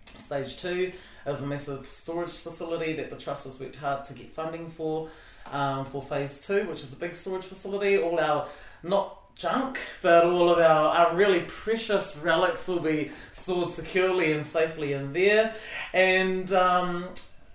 Stage 0.07 0.57
two 0.57 0.91
is 1.27 1.43
a 1.43 1.47
massive 1.47 1.87
storage 1.91 2.31
facility 2.31 2.95
that 2.95 3.11
the 3.11 3.17
trust 3.17 3.45
has 3.45 3.61
worked 3.61 3.77
hard 3.77 4.03
to 4.05 4.15
get 4.15 4.31
funding 4.31 4.71
for. 4.71 5.11
Um, 5.53 5.85
for 5.85 6.01
phase 6.01 6.41
two, 6.41 6.65
which 6.65 6.83
is 6.83 6.95
a 6.95 6.97
big 6.97 7.15
storage 7.15 7.45
facility, 7.45 7.99
all 7.99 8.19
our 8.19 8.49
not 8.83 9.18
junk, 9.39 9.79
but 10.03 10.25
all 10.25 10.51
of 10.51 10.59
our, 10.59 10.89
our 10.89 11.17
really 11.17 11.41
precious 11.41 12.17
relics 12.17 12.67
will 12.67 12.81
be 12.81 13.13
stored 13.31 13.71
securely 13.71 14.33
and 14.33 14.45
safely 14.45 14.93
in 14.93 15.13
there. 15.13 15.55
And 15.93 16.53
um, 16.53 17.09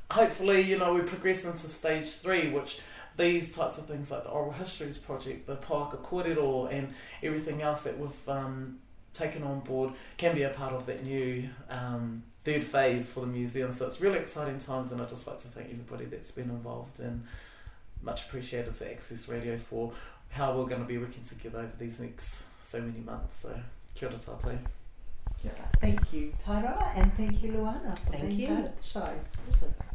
hopefully, 0.10 0.62
you 0.62 0.78
know, 0.78 0.94
we 0.94 1.02
progress 1.02 1.46
into 1.46 1.68
stage 1.68 2.10
three, 2.14 2.50
which 2.50 2.82
these 3.18 3.54
types 3.54 3.78
of 3.78 3.86
things 3.86 4.10
like 4.10 4.24
the 4.24 4.30
Oral 4.30 4.54
Histories 4.54 4.98
Project, 4.98 5.46
the 5.46 5.58
Pouaka 5.58 5.98
Kōrero, 5.98 6.72
and 6.72 6.94
everything 7.22 7.62
else 7.62 7.84
that 7.84 8.00
we've 8.00 8.30
um, 8.30 8.80
taken 9.14 9.44
on 9.44 9.60
board 9.60 9.94
can 10.18 10.34
be 10.36 10.44
a 10.44 10.50
part 10.50 10.74
of 10.74 10.86
that 10.86 11.04
new 11.06 11.50
um, 11.70 12.24
third 12.44 12.64
phase 12.64 13.12
for 13.12 13.20
the 13.20 13.28
museum. 13.28 13.72
So 13.72 13.86
it's 13.86 14.02
really 14.02 14.20
exciting 14.20 14.60
times, 14.60 14.92
and 14.92 15.02
I'd 15.02 15.10
just 15.10 15.28
like 15.28 15.40
to 15.40 15.48
thank 15.48 15.70
everybody 15.70 16.06
that's 16.06 16.32
been 16.32 16.50
involved 16.50 17.00
and 17.00 17.26
much 18.02 18.26
appreciated 18.26 18.74
to 18.74 18.92
Access 18.92 19.30
Radio 19.30 19.58
for 19.58 19.94
how 20.34 20.58
we're 20.58 20.66
going 20.66 20.82
to 20.82 20.88
be 20.88 20.98
working 20.98 21.24
together 21.24 21.60
over 21.60 21.72
these 21.78 22.00
next 22.00 22.46
so 22.62 22.80
many 22.82 23.00
months. 23.00 23.42
So 23.42 23.54
kia 23.96 24.10
ora 24.10 24.18
tātou. 24.18 24.58
Thank 25.82 26.14
you, 26.14 26.34
Tairoa, 26.46 26.94
and 26.96 27.14
thank 27.18 27.44
you, 27.44 27.52
Luana, 27.52 27.98
for 28.00 28.12
Thank 28.12 28.28
being 28.28 28.40
you. 28.40 28.48
part 28.48 28.60
of 28.60 28.78
the 28.78 28.84
show. 28.84 29.93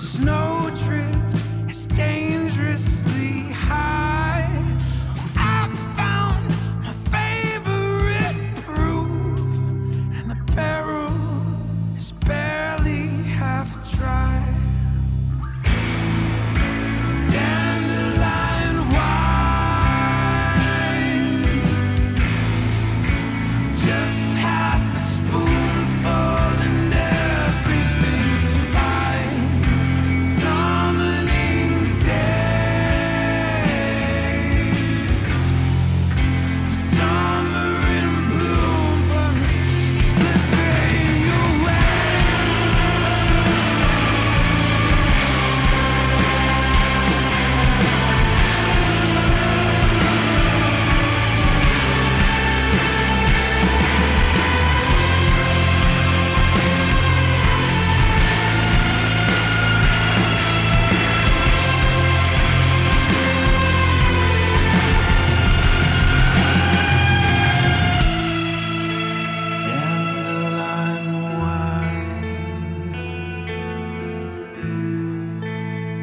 Snow. 0.00 0.39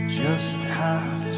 Just 0.07 0.57
half 0.59 1.25
a 1.25 1.35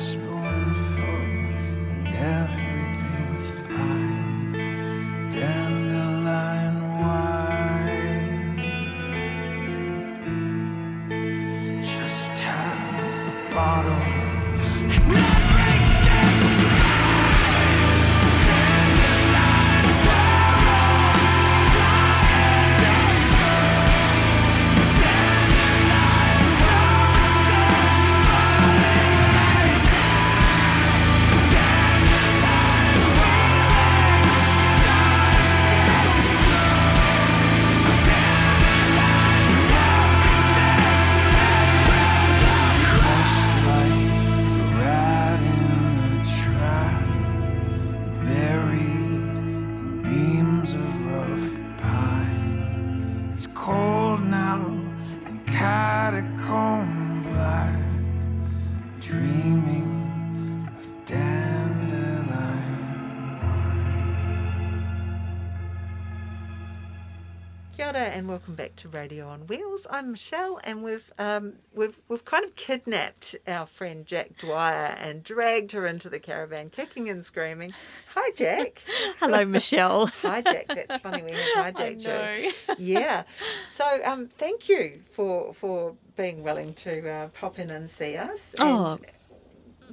to 68.80 68.88
Radio 68.88 69.28
on 69.28 69.46
Wheels. 69.48 69.86
I'm 69.89 70.12
Michelle, 70.12 70.58
and 70.63 70.82
we've 70.82 71.12
um, 71.20 71.56
we've 71.74 72.00
we've 72.08 72.24
kind 72.24 72.46
of 72.46 72.56
kidnapped 72.56 73.36
our 73.46 73.65
friend 73.65 74.06
Jack 74.06 74.38
Dwyer 74.38 74.96
and 74.98 75.22
dragged 75.22 75.74
her 75.74 75.86
into 75.86 76.10
the 76.10 76.18
caravan, 76.18 76.70
kicking 76.70 77.10
and 77.10 77.26
screaming. 77.26 77.74
Hi, 78.15 78.32
Jack. 78.38 78.82
Hello, 79.20 79.44
Michelle. 79.44 80.06
Hi, 80.22 80.42
Jack. 80.42 80.68
That's 80.70 80.96
funny 81.02 81.24
we 81.24 81.32
have 81.32 81.76
I 81.78 81.94
Jack. 81.94 82.54
Yeah. 82.78 83.24
So, 83.68 83.86
um, 84.06 84.28
thank 84.38 84.70
you 84.70 85.02
for 85.12 85.54
for 85.54 85.96
being 86.15 86.42
willing 86.42 86.74
to 86.76 87.10
uh, 87.10 87.28
pop 87.30 87.60
in 87.60 87.72
and 87.72 87.89
see 87.89 88.15
us. 88.15 88.56
And, 88.60 88.70
Oh. 88.70 88.98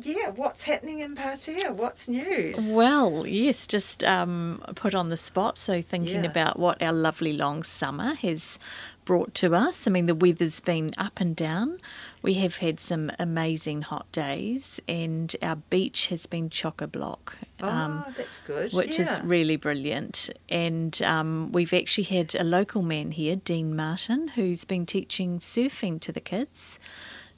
Yeah, 0.01 0.31
what's 0.31 0.63
happening 0.65 1.01
in 1.01 1.15
Patea? 1.17 1.75
What's 1.75 2.09
news? 2.09 2.57
Well, 2.75 3.27
yes, 3.27 3.67
just 3.67 4.05
um, 4.05 4.63
put 4.75 4.95
on 4.95 5.09
the 5.09 5.17
spot. 5.17 5.59
So, 5.59 5.83
thinking 5.83 6.25
Yeah. 6.25 6.31
about 6.31 6.59
what 6.59 6.83
our 6.83 6.93
lovely 6.93 7.33
long 7.33 7.63
summer 7.63 8.15
has 8.15 8.59
brought 9.05 9.35
to 9.35 9.55
us. 9.55 9.87
I 9.87 9.91
mean, 9.91 10.07
the 10.07 10.15
weather's 10.15 10.61
been 10.61 10.93
up 10.99 11.21
and 11.21 11.35
down. 11.37 11.79
We 12.23 12.35
have 12.35 12.57
had 12.57 12.81
some 12.81 13.11
amazing 13.19 13.83
hot 13.83 14.11
days, 14.13 14.81
and 14.89 15.35
our 15.41 15.57
beach 15.57 16.09
has 16.09 16.27
been 16.27 16.51
chock 16.51 16.81
a 16.83 16.87
block. 16.87 17.37
oh, 17.63 18.05
that's 18.17 18.41
good. 18.41 18.73
which 18.73 18.99
yeah. 18.99 19.05
is 19.05 19.21
really 19.23 19.57
brilliant. 19.57 20.29
And 20.49 21.01
um, 21.03 21.53
we've 21.53 21.73
actually 21.73 22.05
had 22.05 22.35
a 22.35 22.45
local 22.45 22.83
man 22.83 23.13
here, 23.13 23.37
Dean 23.37 23.75
Martin, 23.77 24.29
who's 24.29 24.65
been 24.65 24.85
teaching 24.87 25.39
surfing 25.39 26.01
to 26.01 26.13
the 26.13 26.21
kids. 26.21 26.79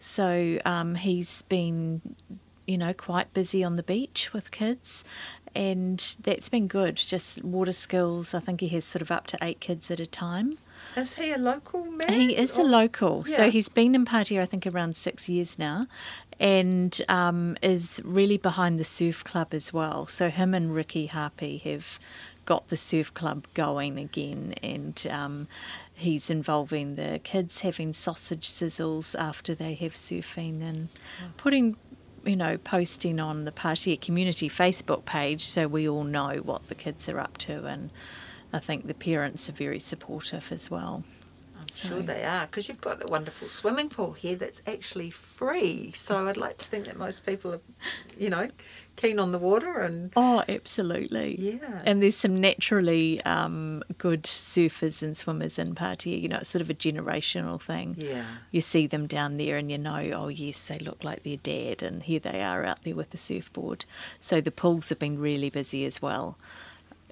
So 0.01 0.59
um, 0.65 0.95
he's 0.95 1.43
been, 1.43 2.01
you 2.69 2.79
know, 2.79 2.93
quite 2.93 3.33
busy 3.33 3.65
on 3.65 3.77
the 3.77 3.83
beach 3.83 4.33
with 4.33 4.51
kids. 4.51 5.03
And 5.55 6.17
that's 6.21 6.49
been 6.49 6.67
good. 6.67 6.97
Just 6.97 7.43
water 7.43 7.73
skills. 7.73 8.35
I 8.35 8.41
think 8.41 8.61
he 8.61 8.69
has 8.69 8.85
sort 8.85 9.03
of 9.03 9.11
up 9.11 9.27
to 9.29 9.39
eight 9.43 9.61
kids 9.61 9.91
at 9.91 9.99
a 9.99 10.07
time. 10.07 10.59
Is 10.97 11.15
he 11.15 11.33
a 11.33 11.39
local 11.39 11.85
man? 11.85 12.13
He 12.13 12.37
is 12.37 12.57
a 12.57 12.61
or- 12.61 12.69
local, 12.69 13.25
so 13.25 13.51
he's 13.51 13.69
been 13.69 13.95
in 13.95 14.05
Patea 14.05 14.41
I 14.41 14.47
think 14.47 14.67
around 14.67 14.97
six 14.97 15.29
years 15.29 15.59
now, 15.59 15.87
and 16.39 17.01
um, 17.09 17.57
is 17.63 18.01
really 18.05 18.37
behind 18.37 18.79
the 18.79 18.85
surf 18.85 19.25
club 19.25 19.49
as 19.53 19.73
well. 19.73 20.07
So 20.07 20.31
him 20.31 20.55
and 20.55 20.75
Ricky 20.75 21.07
Harpy 21.07 21.59
have 21.59 21.99
got 22.47 22.69
the 22.69 22.77
surf 22.77 23.13
club 23.13 23.47
going 23.55 23.99
again, 23.99 24.55
and 24.63 25.07
um, 25.11 25.49
he's 25.93 26.31
involving 26.31 26.95
the 26.95 27.21
kids 27.23 27.61
having 27.61 27.93
sausage 27.93 28.49
sizzles 28.49 29.15
after 29.19 29.55
they 29.55 29.75
have 29.75 29.95
surfing 29.95 30.63
and 30.63 30.89
putting. 31.37 31.77
You 32.25 32.37
know, 32.37 32.59
posting 32.59 33.21
on 33.21 33.45
the 33.45 33.53
Patea 33.53 34.01
community 34.01 34.51
Facebook 34.51 35.05
page 35.05 35.47
so 35.47 35.67
we 35.67 35.89
all 35.89 36.05
know 36.05 36.41
what 36.43 36.69
the 36.69 36.75
kids 36.75 37.09
are 37.09 37.19
up 37.19 37.39
to, 37.39 37.65
and 37.65 37.91
I 38.53 38.59
think 38.59 38.87
the 38.87 38.95
parents 38.95 39.49
are 39.49 39.53
very 39.53 39.79
supportive 39.79 40.53
as 40.53 40.71
well. 40.71 41.05
I'm 41.59 41.69
sure 41.75 42.01
they 42.01 42.25
are 42.25 42.47
because 42.47 42.69
you've 42.69 42.81
got 42.81 42.99
the 42.99 43.07
wonderful 43.07 43.49
swimming 43.49 43.89
pool 43.89 44.13
here 44.13 44.37
that's 44.37 44.63
actually 44.67 45.11
free. 45.11 45.93
So 45.95 46.29
I'd 46.29 46.37
like 46.37 46.59
to 46.59 46.67
think 46.67 46.87
that 46.87 46.97
most 46.97 47.25
people 47.25 47.53
have, 47.53 47.63
you 48.19 48.31
know, 48.31 48.51
keen 48.99 49.19
on 49.19 49.33
the 49.33 49.39
water 49.39 49.79
and 49.81 50.13
Oh, 50.17 50.43
absolutely. 50.49 51.37
Yeah. 51.41 51.83
And 51.87 52.03
there's 52.03 52.17
some 52.17 52.37
naturally 52.37 53.23
um, 53.25 53.83
good 53.97 54.25
surfers 54.25 55.01
and 55.01 55.17
swimmers 55.17 55.59
in 55.59 55.75
Patea. 55.75 56.21
You 56.21 56.29
know, 56.29 56.39
it's 56.39 56.51
sort 56.51 56.61
of 56.63 56.69
a 56.69 56.75
generational 56.75 57.61
thing. 57.61 57.95
yeah. 57.97 58.25
You 58.51 58.61
see 58.61 58.87
them 58.87 59.07
down 59.07 59.37
there 59.39 59.57
and 59.57 59.71
you 59.71 59.79
know, 59.79 60.11
oh, 60.15 60.29
yes, 60.29 60.63
they 60.67 60.79
look 60.79 61.03
like 61.03 61.23
their 61.23 61.37
dad, 61.39 61.83
and 61.83 62.03
here 62.03 62.21
they 62.21 62.43
are 62.43 62.65
out 62.65 62.83
there 62.85 62.95
with 62.95 63.11
the 63.11 63.19
surfboard. 63.19 63.85
So 64.21 64.41
the 64.41 64.51
pools 64.51 64.91
have 64.91 64.99
been 64.99 65.19
really 65.19 65.49
busy 65.49 65.87
as 65.87 66.03
well. 66.03 66.37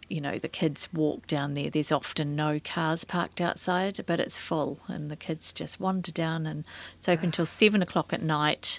You 0.09 0.20
know, 0.20 0.38
the 0.38 0.49
kids 0.49 0.88
walk 0.92 1.27
down 1.27 1.55
there. 1.55 1.68
There's 1.68 1.90
often 1.90 2.37
no 2.37 2.61
cars 2.62 3.05
parked 3.05 3.40
outside, 3.40 4.05
but 4.07 4.20
it's 4.20 4.38
full, 4.38 4.79
and 4.87 5.11
the 5.11 5.16
kids 5.16 5.53
just 5.53 5.81
wander 5.81 6.12
down, 6.12 6.46
and 6.46 6.64
it's 6.99 7.09
open 7.09 7.33
till 7.33 7.46
seven 7.46 7.83
o'clock 7.83 8.12
at 8.12 8.22
night. 8.22 8.79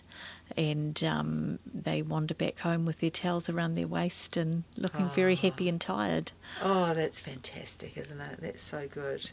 And 0.55 1.03
um, 1.03 1.59
they 1.73 2.01
wander 2.01 2.33
back 2.33 2.59
home 2.59 2.85
with 2.85 2.97
their 2.97 3.09
towels 3.09 3.49
around 3.49 3.75
their 3.75 3.87
waist 3.87 4.37
and 4.37 4.63
looking 4.75 5.09
very 5.09 5.35
happy 5.35 5.67
and 5.69 5.79
tired. 5.79 6.31
Oh, 6.61 6.93
that's 6.93 7.19
fantastic, 7.19 7.97
isn't 7.97 8.19
it? 8.19 8.39
That's 8.41 8.63
so 8.63 8.87
good. 8.87 9.29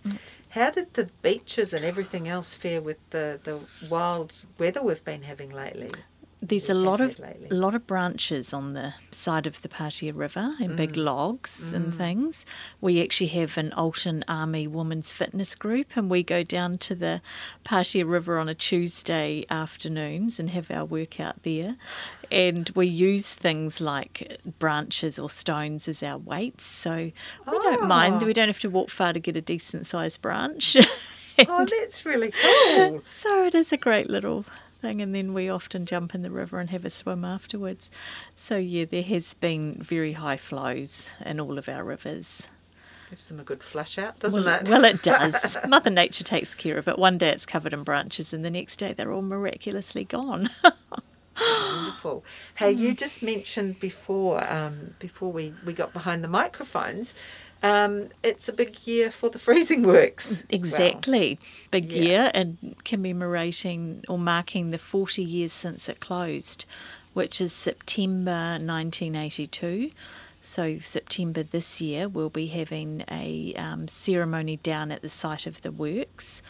How 0.50 0.70
did 0.70 0.94
the 0.94 1.08
beaches 1.22 1.72
and 1.72 1.84
everything 1.84 2.28
else 2.28 2.54
fare 2.54 2.80
with 2.80 2.98
the, 3.10 3.40
the 3.44 3.60
wild 3.88 4.32
weather 4.58 4.82
we've 4.82 5.04
been 5.04 5.22
having 5.22 5.50
lately? 5.50 5.92
There's 6.46 6.68
a 6.68 6.74
lot 6.74 7.00
of 7.00 7.18
lately. 7.18 7.48
a 7.50 7.54
lot 7.54 7.74
of 7.74 7.86
branches 7.86 8.52
on 8.52 8.74
the 8.74 8.92
side 9.10 9.46
of 9.46 9.62
the 9.62 9.68
Patea 9.68 10.12
River 10.14 10.54
and 10.60 10.76
big 10.76 10.92
mm. 10.92 11.04
logs 11.04 11.72
and 11.72 11.94
mm. 11.94 11.96
things. 11.96 12.44
We 12.82 13.02
actually 13.02 13.28
have 13.28 13.56
an 13.56 13.72
Alton 13.72 14.24
Army 14.28 14.66
Women's 14.66 15.10
Fitness 15.10 15.54
Group, 15.54 15.96
and 15.96 16.10
we 16.10 16.22
go 16.22 16.42
down 16.42 16.76
to 16.78 16.94
the 16.94 17.22
Patea 17.64 18.08
River 18.08 18.38
on 18.38 18.50
a 18.50 18.54
Tuesday 18.54 19.46
afternoons 19.48 20.38
and 20.38 20.50
have 20.50 20.70
our 20.70 20.84
workout 20.84 21.42
there. 21.44 21.76
And 22.30 22.70
we 22.74 22.88
use 22.88 23.30
things 23.30 23.80
like 23.80 24.38
branches 24.58 25.18
or 25.18 25.30
stones 25.30 25.88
as 25.88 26.02
our 26.02 26.18
weights, 26.18 26.64
so 26.66 26.94
we 26.94 27.58
don't 27.60 27.88
mind. 27.88 28.22
Oh. 28.22 28.26
We 28.26 28.34
don't 28.34 28.48
have 28.48 28.60
to 28.60 28.70
walk 28.70 28.90
far 28.90 29.14
to 29.14 29.20
get 29.20 29.36
a 29.36 29.42
decent 29.42 29.86
sized 29.86 30.20
branch. 30.20 30.76
Oh, 31.48 31.66
that's 31.68 32.06
really 32.06 32.30
cool. 32.30 33.02
So 33.10 33.44
it 33.44 33.56
is 33.56 33.72
a 33.72 33.76
great 33.76 34.08
little 34.08 34.44
thing, 34.84 35.00
and 35.00 35.14
then 35.14 35.32
we 35.32 35.48
often 35.48 35.86
jump 35.86 36.14
in 36.14 36.20
the 36.22 36.30
river 36.30 36.60
and 36.60 36.68
have 36.70 36.84
a 36.84 36.90
swim 36.90 37.24
afterwards. 37.24 37.90
So 38.36 38.56
yeah, 38.56 38.84
there 38.84 39.02
has 39.02 39.32
been 39.34 39.74
very 39.80 40.12
high 40.12 40.36
flows 40.36 41.08
in 41.24 41.40
all 41.40 41.56
of 41.56 41.68
our 41.68 41.82
rivers. 41.82 42.42
Gives 43.08 43.28
them 43.28 43.40
a 43.40 43.44
good 43.44 43.62
flush 43.62 43.96
out, 43.98 44.18
doesn't 44.20 44.44
well, 44.44 44.60
it? 44.60 44.68
well, 44.68 44.84
it 44.84 45.02
does. 45.14 45.56
Mother 45.66 45.88
Nature 45.90 46.24
takes 46.24 46.54
care 46.54 46.76
of 46.76 46.86
it. 46.86 46.98
One 46.98 47.16
day 47.16 47.30
it's 47.30 47.46
covered 47.46 47.72
in 47.72 47.82
branches, 47.82 48.32
and 48.34 48.44
the 48.44 48.50
next 48.50 48.76
day 48.78 48.92
they're 48.92 49.12
all 49.12 49.22
miraculously 49.22 50.04
gone. 50.04 50.50
Wonderful. 51.40 52.24
Hey, 52.56 52.72
Mm. 52.74 52.78
you 52.78 52.94
just 52.94 53.22
mentioned 53.22 53.80
before, 53.80 54.48
um, 54.50 54.94
before 55.00 55.32
we, 55.32 55.52
we 55.66 55.72
got 55.72 55.92
behind 55.92 56.22
the 56.22 56.28
microphones, 56.28 57.12
um, 57.64 58.10
it's 58.22 58.46
a 58.48 58.52
big 58.52 58.76
year 58.86 59.10
for 59.10 59.30
the 59.30 59.38
freezing 59.46 59.82
works. 59.84 60.44
Exactly. 60.50 61.38
Big 61.70 61.90
Yeah. 61.90 62.02
year 62.02 62.30
and 62.34 62.76
commemorating 62.84 64.04
or 64.06 64.18
marking 64.18 64.70
the 64.70 64.78
40 64.78 65.22
years 65.22 65.52
since 65.54 65.88
it 65.88 65.98
closed, 65.98 66.66
which 67.14 67.40
is 67.40 67.52
September 67.54 68.58
1982. 68.60 69.90
So, 70.42 70.78
September 70.78 71.42
this 71.42 71.80
year, 71.80 72.06
we'll 72.06 72.28
be 72.28 72.48
having 72.48 73.02
a 73.10 73.54
um, 73.56 73.88
ceremony 73.88 74.58
down 74.58 74.92
at 74.92 75.00
the 75.00 75.08
site 75.08 75.46
of 75.46 75.62
the 75.62 75.72
works. 75.72 76.42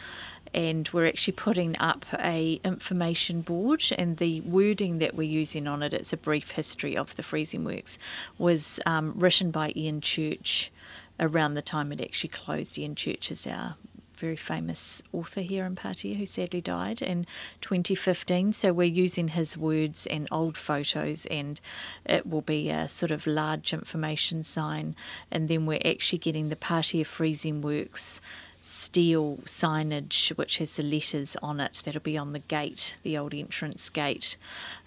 And 0.52 0.88
we're 0.92 1.06
actually 1.06 1.34
putting 1.34 1.76
up 1.78 2.04
a 2.12 2.60
information 2.64 3.40
board, 3.42 3.84
and 3.96 4.16
the 4.16 4.40
wording 4.40 4.98
that 4.98 5.14
we're 5.14 5.22
using 5.28 5.68
on 5.68 5.80
it, 5.82 5.92
it's 5.92 6.12
a 6.12 6.16
brief 6.16 6.52
history 6.52 6.96
of 6.96 7.14
the 7.14 7.22
freezing 7.22 7.62
works, 7.64 7.98
was 8.36 8.80
um, 8.84 9.12
written 9.16 9.52
by 9.52 9.72
Ian 9.76 10.00
Church 10.00 10.72
around 11.20 11.54
the 11.54 11.62
time 11.62 11.92
it 11.92 12.00
actually 12.00 12.30
closed. 12.30 12.78
Ian 12.78 12.94
Church 12.94 13.30
is 13.30 13.46
our 13.46 13.76
very 14.16 14.36
famous 14.36 15.02
author 15.12 15.40
here 15.40 15.66
in 15.66 15.74
Patea 15.74 16.16
who 16.16 16.24
sadly 16.24 16.60
died 16.60 17.02
in 17.02 17.26
2015. 17.60 18.52
So 18.52 18.72
we're 18.72 18.84
using 18.84 19.28
his 19.28 19.56
words 19.56 20.06
and 20.06 20.28
old 20.30 20.56
photos, 20.56 21.26
and 21.26 21.60
it 22.06 22.26
will 22.26 22.40
be 22.40 22.70
a 22.70 22.88
sort 22.88 23.10
of 23.10 23.26
large 23.26 23.72
information 23.72 24.42
sign. 24.42 24.94
And 25.30 25.48
then 25.48 25.66
we're 25.66 25.82
actually 25.84 26.18
getting 26.18 26.48
the 26.48 26.56
Patea 26.56 27.04
Freezing 27.04 27.60
Works 27.60 28.20
steel 28.66 29.40
signage 29.44 30.30
which 30.38 30.56
has 30.56 30.76
the 30.76 30.82
letters 30.82 31.36
on 31.42 31.60
it 31.60 31.82
that'll 31.84 32.00
be 32.00 32.16
on 32.16 32.32
the 32.32 32.38
gate, 32.38 32.96
the 33.02 33.18
old 33.18 33.34
entrance 33.34 33.90
gate, 33.90 34.38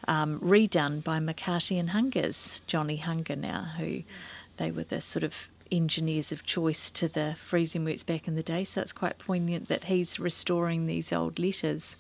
um, 0.08 0.40
redone 0.40 1.04
by 1.04 1.20
McCarthy 1.20 1.78
and 1.78 1.92
Hungers, 1.92 2.64
Johnny 2.66 2.98
Hunger 2.98 3.36
now, 3.36 3.74
who 3.78 4.02
they 4.58 4.72
were 4.72 4.84
the 4.84 5.00
sort 5.00 5.24
of 5.24 5.48
engineers 5.72 6.32
of 6.32 6.44
choice 6.44 6.90
to 6.92 7.08
the 7.08 7.36
freezing 7.44 7.86
works 7.86 8.04
back 8.04 8.28
in 8.28 8.36
the 8.36 8.44
day. 8.44 8.64
So 8.64 8.82
it's 8.82 8.94
quite 8.94 9.18
poignant 9.20 9.68
that 9.68 9.86
he's 9.86 10.20
restoring 10.20 10.86
these 10.86 11.12
old 11.14 11.40
letters. 11.40 11.96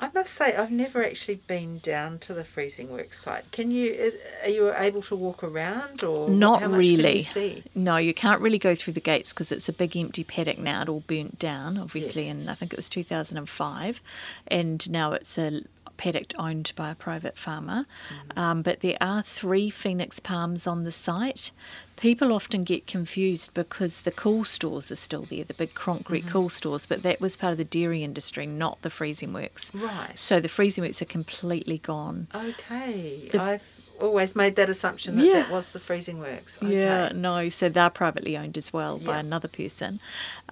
I 0.00 0.10
must 0.14 0.32
say, 0.32 0.54
I've 0.54 0.70
never 0.70 1.04
actually 1.04 1.40
been 1.48 1.78
down 1.78 2.18
to 2.20 2.32
the 2.32 2.44
freezing 2.44 2.90
works 2.92 3.20
site. 3.20 3.50
Can 3.50 3.72
you? 3.72 3.90
Is, 3.90 4.14
are 4.44 4.48
you 4.48 4.72
able 4.76 5.02
to 5.02 5.16
walk 5.16 5.42
around, 5.42 6.04
or 6.04 6.28
Not 6.28 6.62
how 6.62 6.68
much 6.68 6.84
can 6.84 6.92
you 6.92 6.96
really. 6.98 7.22
see? 7.24 7.64
No, 7.74 7.96
you 7.96 8.14
can't 8.14 8.40
really 8.40 8.60
go 8.60 8.76
through 8.76 8.92
the 8.92 9.00
gates 9.00 9.32
because 9.32 9.50
it's 9.50 9.68
a 9.68 9.72
big 9.72 9.96
empty 9.96 10.22
paddock 10.22 10.58
now. 10.58 10.82
It 10.82 10.88
all 10.88 11.02
burnt 11.08 11.40
down, 11.40 11.78
obviously, 11.78 12.26
Yes. 12.26 12.36
in 12.36 12.48
I 12.48 12.54
think 12.54 12.72
it 12.72 12.76
was 12.76 12.88
2005, 12.88 14.00
and 14.46 14.88
now 14.88 15.12
it's 15.14 15.36
a 15.36 15.62
paddock 15.96 16.32
owned 16.38 16.72
by 16.76 16.90
a 16.90 16.94
private 16.94 17.36
farmer. 17.36 17.84
Mm-hmm. 18.08 18.38
Um, 18.38 18.62
but 18.62 18.78
there 18.80 18.98
are 19.00 19.22
three 19.22 19.68
phoenix 19.68 20.20
palms 20.20 20.64
on 20.64 20.84
the 20.84 20.92
site. 20.92 21.50
People 22.00 22.32
often 22.32 22.62
get 22.62 22.86
confused 22.86 23.52
because 23.54 24.02
the 24.02 24.10
cool 24.12 24.44
stores 24.44 24.92
are 24.92 24.96
still 24.96 25.22
there, 25.22 25.44
the 25.44 25.54
big 25.54 25.74
concrete 25.74 26.20
Mm-hmm. 26.22 26.30
cool 26.30 26.48
stores, 26.48 26.86
but 26.86 27.02
that 27.02 27.20
was 27.20 27.36
part 27.36 27.50
of 27.52 27.58
the 27.58 27.64
dairy 27.64 28.04
industry, 28.04 28.46
not 28.46 28.80
the 28.82 28.90
freezing 28.90 29.32
works. 29.32 29.70
Right. 29.74 30.12
So 30.16 30.38
the 30.38 30.48
freezing 30.48 30.84
works 30.84 31.02
are 31.02 31.06
completely 31.06 31.78
gone. 31.78 32.28
Okay. 32.34 33.28
The- 33.32 33.42
I've 33.42 33.62
always 34.00 34.34
made 34.36 34.56
that 34.56 34.68
assumption 34.70 35.16
that 35.16 35.24
Yeah. 35.24 35.32
that 35.42 35.50
was 35.50 35.72
the 35.72 35.78
freezing 35.80 36.18
works. 36.18 36.58
Okay. 36.62 36.74
Yeah, 36.74 37.10
no, 37.14 37.48
so 37.48 37.68
they're 37.68 37.90
privately 37.90 38.36
owned 38.36 38.56
as 38.56 38.72
well 38.72 38.98
by 38.98 39.18
another 39.18 39.48
person. 39.48 40.00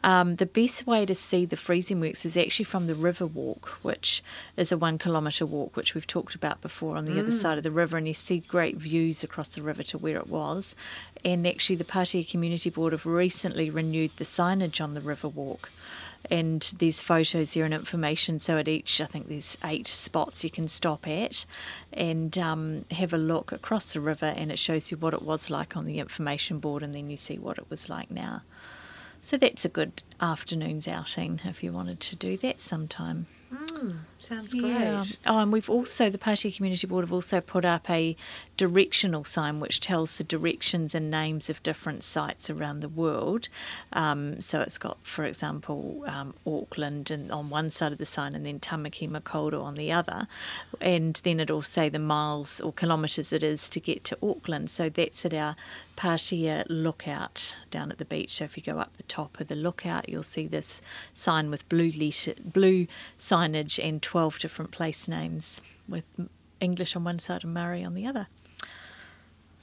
Um, 0.05 0.37
the 0.37 0.47
best 0.47 0.87
way 0.87 1.07
to 1.07 1.15
see 1.15 1.45
the 1.45 1.57
freezing 1.57 2.01
works 2.01 2.25
is 2.25 2.37
actually 2.37 2.65
from 2.67 2.87
the 2.87 2.95
river 2.95 3.27
walk, 3.27 3.79
which 3.83 4.23
is 4.57 4.71
a 4.73 4.77
one 4.77 4.99
kilometre 4.99 5.47
walk, 5.47 5.77
which 5.77 5.95
we've 5.95 6.07
talked 6.07 6.35
about 6.35 6.61
before 6.61 6.97
on 6.97 7.05
the 7.07 7.19
other 7.19 7.33
side 7.33 7.59
of 7.59 7.65
the 7.65 7.71
river, 7.71 7.97
and 7.97 8.07
you 8.07 8.15
see 8.15 8.41
great 8.41 8.77
views 8.77 9.25
across 9.25 9.49
the 9.49 9.63
river 9.63 9.83
to 9.85 9.99
where 9.99 10.17
it 10.17 10.29
was. 10.29 10.75
And 11.25 11.47
actually, 11.47 11.77
the 11.77 11.85
Patea 11.85 12.29
Community 12.29 12.71
Board 12.71 12.93
have 12.93 13.07
recently 13.07 13.71
renewed 13.71 14.13
the 14.17 14.25
signage 14.25 14.81
on 14.81 14.95
the 14.95 15.01
river 15.01 15.29
walk. 15.29 15.71
And 16.31 16.63
there's 16.79 17.01
photos 17.01 17.53
here 17.53 17.65
and 17.65 17.75
information. 17.75 18.39
So 18.39 18.59
at 18.59 18.69
each, 18.69 19.01
I 19.01 19.07
think 19.07 19.29
there's 19.29 19.57
eight 19.65 19.87
spots 19.87 20.43
you 20.45 20.51
can 20.51 20.69
stop 20.69 21.07
at 21.07 21.45
and 21.93 22.37
um, 22.39 22.85
have 22.91 23.13
a 23.13 23.19
look 23.19 23.53
across 23.53 23.93
the 23.93 24.01
river, 24.01 24.27
and 24.27 24.51
it 24.51 24.59
shows 24.59 24.91
you 24.91 24.97
what 24.97 25.15
it 25.15 25.23
was 25.23 25.51
like 25.51 25.77
on 25.77 25.85
the 25.85 25.99
information 25.99 26.59
board, 26.59 26.83
and 26.83 26.95
then 26.95 27.09
you 27.11 27.17
see 27.17 27.39
what 27.39 27.59
it 27.59 27.71
was 27.71 27.89
like 27.89 28.11
now. 28.11 28.43
So 29.23 29.37
that's 29.37 29.65
a 29.65 29.69
good 29.69 30.03
afternoon's 30.21 30.87
outing 30.87 31.41
if 31.45 31.63
you 31.63 31.73
wanted 31.73 31.99
to 32.01 32.17
do 32.17 32.37
that 32.39 32.61
sometime. 32.61 33.27
Sounds 34.21 34.55
Yeah. 34.55 35.05
great. 35.05 35.19
Oh, 35.27 35.39
and 35.39 35.53
we've 35.53 35.71
also, 35.71 36.11
the 36.11 36.19
Patea 36.19 36.55
Community 36.55 36.87
Board 36.87 37.05
have 37.05 37.13
also 37.13 37.41
put 37.41 37.65
up 37.65 37.89
a 37.91 38.17
directional 38.57 39.25
sign 39.25 39.61
which 39.61 39.81
tells 39.81 40.17
the 40.17 40.25
directions 40.25 40.95
and 40.95 41.11
names 41.11 41.51
of 41.51 41.63
different 41.63 42.05
sites 42.05 42.49
around 42.49 42.81
the 42.81 42.89
world. 42.89 43.49
Um, 43.93 44.41
so 44.41 44.61
it's 44.61 44.79
got, 44.79 44.99
for 45.03 45.25
example, 45.25 46.05
um, 46.07 46.35
Auckland 46.47 47.11
and 47.11 47.31
on 47.31 47.51
one 47.51 47.71
side 47.71 47.93
of 47.93 47.99
the 47.99 48.07
sign 48.07 48.35
and 48.35 48.47
then 48.47 48.61
Tamaki 48.61 49.09
Makaurau 49.09 49.63
on 49.63 49.75
the 49.75 49.93
other. 49.93 50.27
And 50.81 51.21
then 51.25 51.41
it'll 51.41 51.63
say 51.63 51.89
the 51.89 51.99
miles 51.99 52.61
or 52.61 52.73
kilometres 52.73 53.33
it 53.33 53.43
is 53.43 53.69
to 53.71 53.81
get 53.81 54.05
to 54.05 54.19
Auckland. 54.23 54.71
So 54.71 54.89
that's 54.89 55.25
at 55.25 55.35
our 55.35 55.57
Patea 55.97 56.65
lookout 56.69 57.57
down 57.71 57.91
at 57.91 57.99
the 57.99 58.05
beach. 58.05 58.35
So 58.35 58.45
if 58.45 58.57
you 58.57 58.63
go 58.63 58.79
up 58.79 58.97
the 58.97 59.03
top 59.05 59.41
of 59.41 59.49
the 59.49 59.57
lookout, 59.57 60.09
you'll 60.09 60.23
see 60.23 60.47
this 60.47 60.81
sign 61.15 61.51
with 61.51 61.69
blue 61.69 61.91
letter, 61.93 62.35
blue 62.45 62.87
signage 63.21 63.83
and 63.83 64.03
12 64.03 64.39
different 64.39 64.71
place 64.71 65.09
names 65.09 65.61
with 65.89 66.05
English 66.61 66.97
on 66.97 67.05
one 67.05 67.19
side 67.19 67.45
and 67.45 67.55
Maori 67.55 67.85
on 67.85 67.95
the 67.95 68.07
other. 68.07 68.29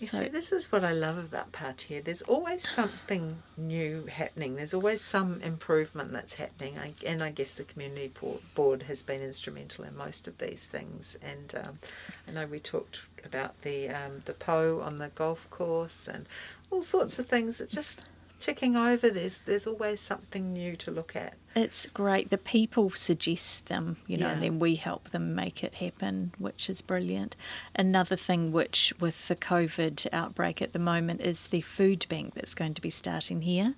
You 0.04 0.10
So- 0.10 0.20
see, 0.20 0.28
this 0.28 0.52
is 0.52 0.70
what 0.70 0.84
I 0.84 0.92
love 0.92 1.18
about 1.18 1.54
Patea. 1.54 2.04
There's 2.04 2.24
always 2.24 2.68
something 2.80 3.42
new 3.56 4.06
happening. 4.08 4.58
There's 4.58 4.74
always 4.74 5.00
some 5.02 5.42
improvement 5.42 6.12
that's 6.12 6.34
happening, 6.34 6.78
I, 6.78 6.94
and 7.06 7.24
I 7.24 7.32
guess 7.32 7.56
the 7.56 7.64
community 7.64 8.12
board 8.54 8.84
has 8.84 9.02
been 9.02 9.22
instrumental 9.22 9.86
in 9.86 9.96
most 9.96 10.28
of 10.28 10.40
these 10.40 10.66
things. 10.66 11.16
And 11.22 11.56
um, 11.56 11.80
I 12.28 12.32
know 12.32 12.46
we 12.48 12.60
talked 12.60 13.00
about 13.24 13.62
the 13.62 13.88
um, 13.88 14.24
the 14.26 14.34
Po 14.34 14.82
on 14.82 14.98
the 14.98 15.08
golf 15.08 15.50
course 15.50 16.10
and 16.10 16.26
all 16.70 16.82
sorts 16.82 17.18
of 17.18 17.28
things 17.30 17.60
that 17.60 17.70
just 17.70 18.02
ticking 18.44 18.76
over. 18.76 19.10
There's 19.10 19.42
there's 19.42 19.66
always 19.66 20.02
something 20.02 20.52
new 20.52 20.76
to 20.78 20.92
look 20.92 21.16
at. 21.16 21.36
It's 21.56 21.86
great. 21.86 22.30
The 22.30 22.38
people 22.38 22.92
suggest 22.96 23.68
them, 23.68 23.98
you 24.08 24.18
know, 24.18 24.28
and 24.28 24.42
then 24.42 24.58
we 24.58 24.76
help 24.76 25.12
them 25.12 25.36
make 25.36 25.64
it 25.64 25.76
happen, 25.76 26.34
which 26.40 26.70
is 26.70 26.82
brilliant. 26.82 27.36
Another 27.76 28.16
thing, 28.16 28.52
which 28.52 28.92
with 29.00 29.28
the 29.28 29.36
COVID 29.36 30.08
outbreak 30.12 30.62
at 30.62 30.74
the 30.74 30.80
moment, 30.80 31.22
is 31.22 31.42
the 31.48 31.62
food 31.62 32.06
bank 32.10 32.34
that's 32.34 32.56
going 32.56 32.74
to 32.74 32.82
be 32.82 32.90
starting 32.90 33.44
here, 33.44 33.76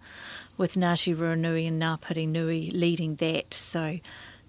with 0.57 0.75
Ngāti 0.75 1.15
Ruanui 1.15 1.67
and 1.67 1.81
Ngāpari 1.81 2.27
Nui 2.27 2.71
leading 2.71 3.15
that. 3.17 3.53
So 3.53 3.99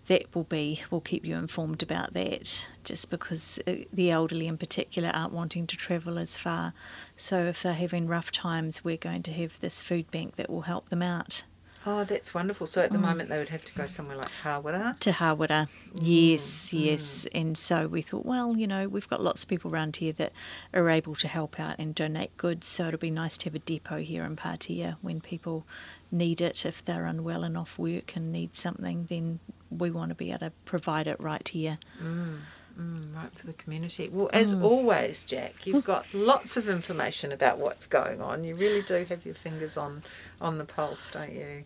that 0.07 0.35
will 0.35 0.45
be, 0.45 0.83
we'll 0.91 1.01
keep 1.01 1.25
you 1.25 1.37
informed 1.37 1.83
about 1.83 2.15
that, 2.15 2.67
just 2.85 3.11
because 3.11 3.59
uh, 3.67 3.75
the 3.93 4.11
elderly 4.11 4.47
in 4.47 4.59
particular 4.59 5.11
aren't 5.11 5.33
wanting 5.33 5.67
to 5.67 5.77
travel 5.77 6.19
as 6.19 6.37
far. 6.37 6.73
So 7.17 7.45
if 7.45 7.63
they're 7.63 7.75
having 7.75 8.07
rough 8.07 8.31
times, 8.31 8.85
we're 8.85 8.97
going 8.97 9.23
to 9.25 9.33
have 9.33 9.59
this 9.61 9.83
food 9.83 10.11
bank 10.11 10.37
that 10.37 10.49
will 10.51 10.63
help 10.63 10.89
them 10.89 11.03
out. 11.03 11.43
Oh, 11.89 12.03
that's 12.03 12.35
wonderful. 12.35 12.67
So 12.67 12.83
at 12.83 12.91
the 12.91 12.99
mm. 12.99 13.03
moment 13.03 13.29
they 13.29 13.39
would 13.39 13.51
have 13.51 13.65
to 13.65 13.73
go 13.73 13.87
somewhere 13.87 14.17
like 14.17 14.31
Hawera. 14.43 14.99
to 14.99 15.13
Hawera. 15.13 15.69
Yes, 15.95 16.43
mm, 16.43 16.85
yes. 16.85 17.03
Mm. 17.03 17.41
And 17.41 17.59
so 17.59 17.87
we 17.87 18.03
thought, 18.03 18.27
well, 18.27 18.57
you 18.57 18.67
know, 18.67 18.89
we've 18.89 19.09
got 19.09 19.23
lots 19.23 19.45
of 19.45 19.49
people 19.49 19.71
around 19.71 19.97
here 19.97 20.13
that 20.15 20.33
are 20.75 20.91
able 20.91 21.15
to 21.15 21.29
help 21.29 21.61
out 21.61 21.77
and 21.79 21.95
donate 21.95 22.37
goods. 22.37 22.67
So 22.67 22.89
it'll 22.89 22.99
be 22.99 23.13
nice 23.13 23.39
to 23.39 23.45
have 23.45 23.55
a 23.55 23.61
depot 23.61 24.01
here 24.01 24.25
in 24.25 24.35
Patea 24.35 24.97
when 25.01 25.21
people 25.21 25.65
need 26.11 26.41
it. 26.41 26.67
If 26.67 26.85
they're 26.85 27.07
unwell 27.07 27.45
and 27.45 27.57
off 27.57 27.79
work 27.79 28.17
and 28.17 28.33
need 28.33 28.57
something, 28.57 29.07
then 29.09 29.39
we 29.71 29.91
want 29.91 30.11
to 30.11 30.15
be 30.15 30.31
able 30.31 30.41
to 30.41 30.53
provide 30.65 31.07
it 31.07 31.21
right 31.21 31.47
here. 31.49 31.79
Mm, 32.03 32.39
mm 32.79 33.15
right 33.15 33.35
for 33.35 33.47
the 33.47 33.55
community. 33.55 34.09
Well, 34.11 34.31
as 34.33 34.55
mm. 34.55 34.63
always, 34.63 35.25
Jack, 35.25 35.67
you've 35.67 35.85
got 35.85 36.07
lots 36.13 36.57
of 36.57 36.69
information 36.69 37.33
about 37.33 37.59
what's 37.59 37.87
going 37.87 38.21
on. 38.21 38.45
You 38.45 38.55
really 38.55 38.83
do 38.83 39.05
have 39.09 39.25
your 39.25 39.35
fingers 39.35 39.77
on 39.77 40.03
on 40.41 40.59
the 40.59 40.65
pulse, 40.65 41.11
don't 41.11 41.33
you? 41.33 41.65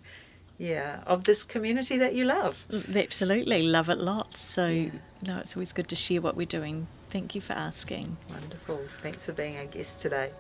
Yeah, 0.58 1.00
of 1.06 1.24
this 1.24 1.42
community 1.42 1.96
that 1.96 2.14
you 2.14 2.26
love. 2.26 2.58
Mm, 2.70 3.02
absolutely, 3.02 3.62
love 3.62 3.88
it 3.88 3.98
lots. 3.98 4.40
So, 4.40 4.66
Yeah. 4.66 4.90
no, 5.22 5.38
it's 5.38 5.56
always 5.56 5.72
good 5.72 5.88
to 5.88 5.96
share 5.96 6.20
what 6.20 6.36
we're 6.36 6.44
doing. 6.44 6.86
Thank 7.08 7.34
you 7.34 7.40
for 7.40 7.54
asking. 7.54 8.18
Wonderful. 8.28 8.80
Thanks 9.00 9.24
for 9.24 9.32
being 9.32 9.56
our 9.56 9.64
guest 9.64 10.00
today. 10.00 10.30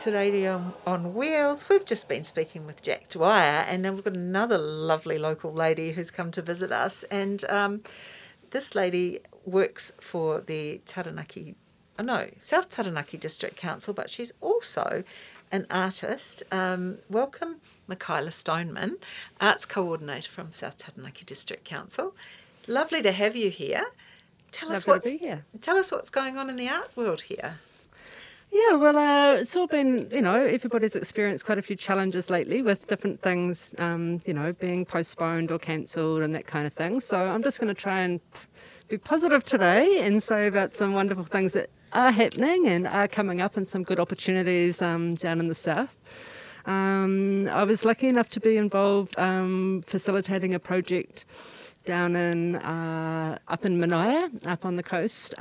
To 0.00 0.12
Radio 0.12 0.72
on 0.86 1.12
Wheels. 1.12 1.68
We've 1.68 1.84
just 1.84 2.08
been 2.08 2.24
speaking 2.24 2.64
with 2.64 2.80
Jack 2.80 3.10
Dwyer, 3.10 3.66
and 3.68 3.82
now 3.82 3.92
we've 3.92 4.02
got 4.02 4.14
another 4.14 4.56
lovely 4.56 5.18
local 5.18 5.52
lady 5.52 5.92
who's 5.92 6.10
come 6.10 6.30
to 6.30 6.40
visit 6.40 6.72
us. 6.72 7.02
And 7.10 7.44
um, 7.50 7.82
this 8.48 8.74
lady 8.74 9.20
works 9.44 9.92
for 10.00 10.40
the 10.40 10.80
Taranaki, 10.86 11.54
oh 11.98 12.02
no, 12.02 12.30
South 12.38 12.70
Taranaki 12.70 13.18
District 13.18 13.58
Council, 13.58 13.92
but 13.92 14.08
she's 14.08 14.32
also 14.40 15.04
an 15.52 15.66
artist. 15.70 16.44
Um, 16.50 16.96
welcome, 17.10 17.56
Michaela 17.86 18.30
Stoneman, 18.30 18.96
Arts 19.38 19.66
Coordinator 19.66 20.30
from 20.30 20.50
South 20.50 20.78
Taranaki 20.78 21.26
District 21.26 21.66
Council. 21.66 22.16
Lovely 22.66 23.02
to 23.02 23.12
have 23.12 23.36
you 23.36 23.50
here. 23.50 23.84
Tell 24.50 24.72
us 24.72 24.86
Lovely 24.86 25.00
to 25.02 25.08
what's 25.08 25.10
be 25.12 25.26
here. 25.26 25.44
tell 25.60 25.76
us 25.76 25.92
what's 25.92 26.08
going 26.08 26.38
on 26.38 26.48
in 26.48 26.56
the 26.56 26.70
art 26.70 26.90
world 26.96 27.20
here. 27.20 27.56
Yeah, 28.52 28.74
well, 28.74 28.98
uh, 28.98 29.34
it's 29.34 29.54
all 29.54 29.68
been, 29.68 30.08
you 30.10 30.20
know, 30.20 30.34
everybody's 30.34 30.96
experienced 30.96 31.44
quite 31.44 31.58
a 31.58 31.62
few 31.62 31.76
challenges 31.76 32.30
lately 32.30 32.62
with 32.62 32.88
different 32.88 33.22
things, 33.22 33.72
um, 33.78 34.18
you 34.26 34.34
know, 34.34 34.52
being 34.54 34.84
postponed 34.84 35.52
or 35.52 35.58
cancelled 35.58 36.22
and 36.22 36.34
that 36.34 36.48
kind 36.48 36.66
of 36.66 36.72
thing. 36.72 36.98
So 36.98 37.16
I'm 37.16 37.44
just 37.44 37.60
going 37.60 37.72
to 37.72 37.80
try 37.80 38.00
and 38.00 38.20
be 38.88 38.98
positive 38.98 39.44
today 39.44 40.00
and 40.00 40.20
say 40.20 40.48
about 40.48 40.74
some 40.74 40.94
wonderful 40.94 41.22
things 41.24 41.52
that 41.52 41.70
are 41.92 42.10
happening 42.10 42.66
and 42.66 42.88
are 42.88 43.06
coming 43.06 43.40
up 43.40 43.56
and 43.56 43.68
some 43.68 43.84
good 43.84 44.00
opportunities 44.00 44.82
um, 44.82 45.14
down 45.14 45.38
in 45.38 45.46
the 45.46 45.54
south. 45.54 45.94
Um, 46.66 47.48
I 47.48 47.62
was 47.62 47.84
lucky 47.84 48.08
enough 48.08 48.30
to 48.30 48.40
be 48.40 48.56
involved 48.56 49.16
um, 49.16 49.84
facilitating 49.86 50.54
a 50.54 50.58
project 50.58 51.24
down 51.84 52.16
in 52.16 52.56
uh, 52.56 53.38
up 53.46 53.64
in 53.64 53.78
Manaia, 53.78 54.28
up 54.46 54.64
on 54.64 54.74
the 54.74 54.82
coast. 54.82 55.34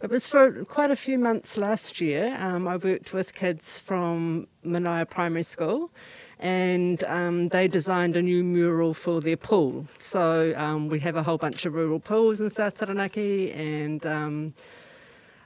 It 0.00 0.10
was 0.10 0.28
for 0.28 0.64
quite 0.64 0.92
a 0.92 0.96
few 0.96 1.18
months 1.18 1.56
last 1.56 2.00
year. 2.00 2.36
Um, 2.38 2.68
I 2.68 2.76
worked 2.76 3.12
with 3.12 3.34
kids 3.34 3.80
from 3.80 4.46
Manaia 4.64 5.10
Primary 5.10 5.42
School, 5.42 5.90
and 6.38 7.02
um, 7.02 7.48
they 7.48 7.66
designed 7.66 8.16
a 8.16 8.22
new 8.22 8.44
mural 8.44 8.94
for 8.94 9.20
their 9.20 9.36
pool. 9.36 9.86
So 9.98 10.54
um, 10.56 10.88
we 10.88 11.00
have 11.00 11.16
a 11.16 11.24
whole 11.24 11.36
bunch 11.36 11.66
of 11.66 11.74
rural 11.74 11.98
pools 11.98 12.40
in 12.40 12.48
South 12.48 12.78
Taranaki, 12.78 13.50
and 13.50 14.06
um, 14.06 14.54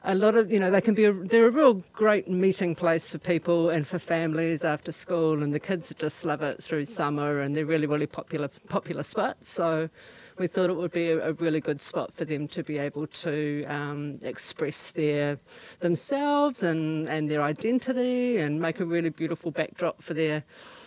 a 0.04 0.14
lot 0.14 0.34
of 0.34 0.52
you 0.52 0.60
know 0.60 0.70
they 0.70 0.82
can 0.82 0.92
be 0.92 1.06
a, 1.06 1.14
they're 1.14 1.46
a 1.46 1.50
real 1.50 1.82
great 1.94 2.28
meeting 2.28 2.74
place 2.74 3.10
for 3.10 3.16
people 3.16 3.70
and 3.70 3.86
for 3.86 3.98
families 3.98 4.64
after 4.64 4.92
school 4.92 5.42
and 5.42 5.54
the 5.54 5.60
kids 5.60 5.94
just 5.98 6.26
love 6.26 6.42
it 6.42 6.62
through 6.62 6.84
summer 6.84 7.40
and 7.40 7.56
they're 7.56 7.64
really 7.64 7.86
really 7.86 8.08
popular 8.08 8.48
popular 8.68 9.04
spots 9.04 9.52
so 9.52 9.88
we 10.42 10.48
thought 10.48 10.68
it 10.68 10.76
would 10.76 10.90
be 10.90 11.10
a, 11.10 11.28
a 11.28 11.32
really 11.34 11.60
good 11.60 11.80
spot 11.80 12.12
for 12.12 12.24
them 12.24 12.48
to 12.48 12.64
be 12.64 12.76
able 12.76 13.06
to 13.06 13.64
um, 13.68 14.18
express 14.22 14.90
their 14.90 15.38
themselves 15.78 16.64
and, 16.64 17.08
and 17.08 17.30
their 17.30 17.42
identity 17.42 18.38
and 18.38 18.60
make 18.60 18.80
a 18.80 18.84
really 18.84 19.08
beautiful 19.08 19.52
backdrop 19.52 20.02
for 20.02 20.14
their 20.14 20.42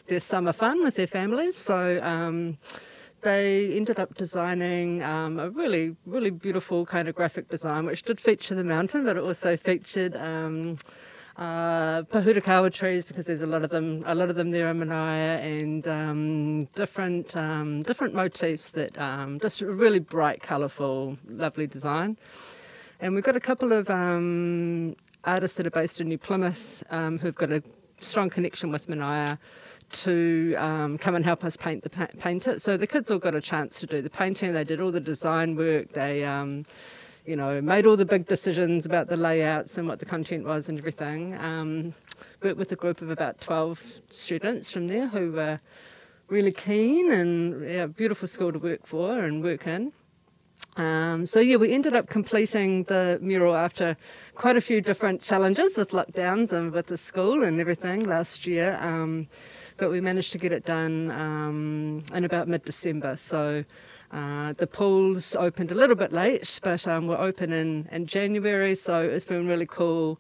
their 0.08 0.20
summer 0.20 0.52
fun 0.52 0.84
with 0.84 0.96
their 0.96 1.08
families. 1.08 1.56
So 1.56 2.02
um, 2.04 2.58
they 3.22 3.74
ended 3.78 3.98
up 3.98 4.14
designing 4.16 5.02
um, 5.04 5.40
a 5.40 5.50
really, 5.50 5.96
really 6.06 6.32
beautiful 6.32 6.86
kind 6.86 7.08
of 7.08 7.16
graphic 7.16 7.48
design, 7.48 7.86
which 7.86 8.04
did 8.04 8.20
feature 8.20 8.56
the 8.56 8.64
mountain, 8.66 9.06
but 9.06 9.16
it 9.16 9.24
also 9.24 9.56
featured 9.56 10.18
um, 10.18 10.78
uh, 11.38 12.02
pōhutukawa 12.04 12.72
trees 12.72 13.04
because 13.06 13.26
there's 13.26 13.42
a 13.42 13.48
lot 13.48 13.64
of 13.64 13.70
them, 13.70 14.04
a 14.06 14.16
lot 14.16 14.30
of 14.30 14.36
them 14.36 14.52
there 14.52 14.70
in 14.70 14.80
Manaia, 14.80 15.44
and 15.44 15.88
um, 15.88 16.64
different, 16.76 17.36
um, 17.36 17.82
different 17.82 18.14
motifs 18.14 18.70
that 18.72 18.98
um, 18.98 19.40
just 19.40 19.62
really 19.62 20.00
bright, 20.00 20.42
colourful, 20.42 21.18
lovely 21.28 21.68
design. 21.68 22.18
And 23.00 23.14
we've 23.14 23.24
got 23.24 23.36
a 23.36 23.42
couple 23.42 23.74
of 23.74 23.90
um, 23.90 24.96
artists 25.26 25.58
that 25.58 25.68
are 25.68 25.72
based 25.72 26.00
in 26.00 26.08
New 26.08 26.18
Plymouth 26.18 26.84
um, 26.90 27.20
who've 27.20 27.36
got 27.36 27.52
a 27.52 27.62
strong 28.00 28.30
connection 28.30 28.72
with 28.72 28.88
Manaia 28.88 29.38
to 29.92 30.56
um, 30.58 30.98
come 30.98 31.16
and 31.16 31.24
help 31.24 31.44
us 31.44 31.56
paint 31.56 31.84
the 31.84 31.90
paint 31.90 32.48
it. 32.48 32.62
So 32.62 32.78
the 32.78 32.88
kids 32.88 33.12
all 33.12 33.20
got 33.20 33.36
a 33.36 33.42
chance 33.42 33.80
to 33.80 33.86
do 33.86 34.02
the 34.02 34.10
painting. 34.10 34.54
They 34.54 34.64
did 34.64 34.82
all 34.82 34.92
the 34.92 35.00
design 35.00 35.56
work. 35.56 35.94
They, 35.94 36.24
um, 36.24 36.66
you 37.26 37.36
know, 37.36 37.62
made 37.62 37.86
all 37.86 37.98
the 37.98 38.06
big 38.06 38.26
decisions 38.26 38.86
about 38.86 39.08
the 39.08 39.18
layouts 39.18 39.78
and 39.78 39.88
what 39.88 40.00
the 40.00 40.06
content 40.06 40.46
was 40.46 40.70
and 40.70 40.78
everything. 40.78 41.36
Um, 41.36 41.94
worked 42.44 42.58
with 42.58 42.72
a 42.72 42.76
group 42.76 43.02
of 43.02 43.10
about 43.10 43.42
twelve 43.42 43.82
students 44.10 44.72
from 44.72 44.88
there 44.88 45.08
who 45.08 45.32
were 45.32 45.60
really 46.28 46.52
keen 46.52 47.12
and 47.12 47.70
yeah, 47.70 47.86
beautiful 47.86 48.28
school 48.28 48.52
to 48.52 48.60
work 48.60 48.86
for 48.86 49.24
and 49.24 49.44
work 49.44 49.68
in. 49.68 49.92
Um, 50.78 51.26
so 51.26 51.40
yeah, 51.40 51.56
we 51.56 51.72
ended 51.72 51.96
up 51.96 52.10
completing 52.10 52.84
the 52.84 53.18
mural 53.22 53.56
after 53.56 53.96
quite 54.36 54.58
a 54.58 54.62
few 54.62 54.82
different 54.82 55.22
challenges 55.22 55.78
with 55.78 55.92
lockdowns 55.92 56.52
and 56.52 56.72
with 56.72 56.88
the 56.88 56.98
school 56.98 57.44
and 57.44 57.60
everything 57.60 58.02
last 58.02 58.46
year. 58.46 58.78
Um, 58.82 59.28
but 59.78 59.90
we 59.90 60.02
managed 60.02 60.32
to 60.34 60.38
get 60.38 60.52
it 60.52 60.66
done 60.66 61.12
um, 61.12 62.04
in 62.14 62.24
about 62.24 62.48
mid-December. 62.48 63.16
So 63.18 63.64
uh, 64.12 64.54
the 64.54 64.68
pools 64.68 65.36
opened 65.36 65.72
a 65.72 65.76
little 65.76 65.96
bit 65.96 66.14
late, 66.14 66.60
but 66.64 66.88
um, 66.88 67.08
we're 67.08 67.18
open 67.18 67.52
in, 67.52 67.88
in 67.92 68.06
January. 68.06 68.76
So 68.76 69.00
it's 69.02 69.26
been 69.26 69.48
really 69.48 69.66
cool 69.66 70.20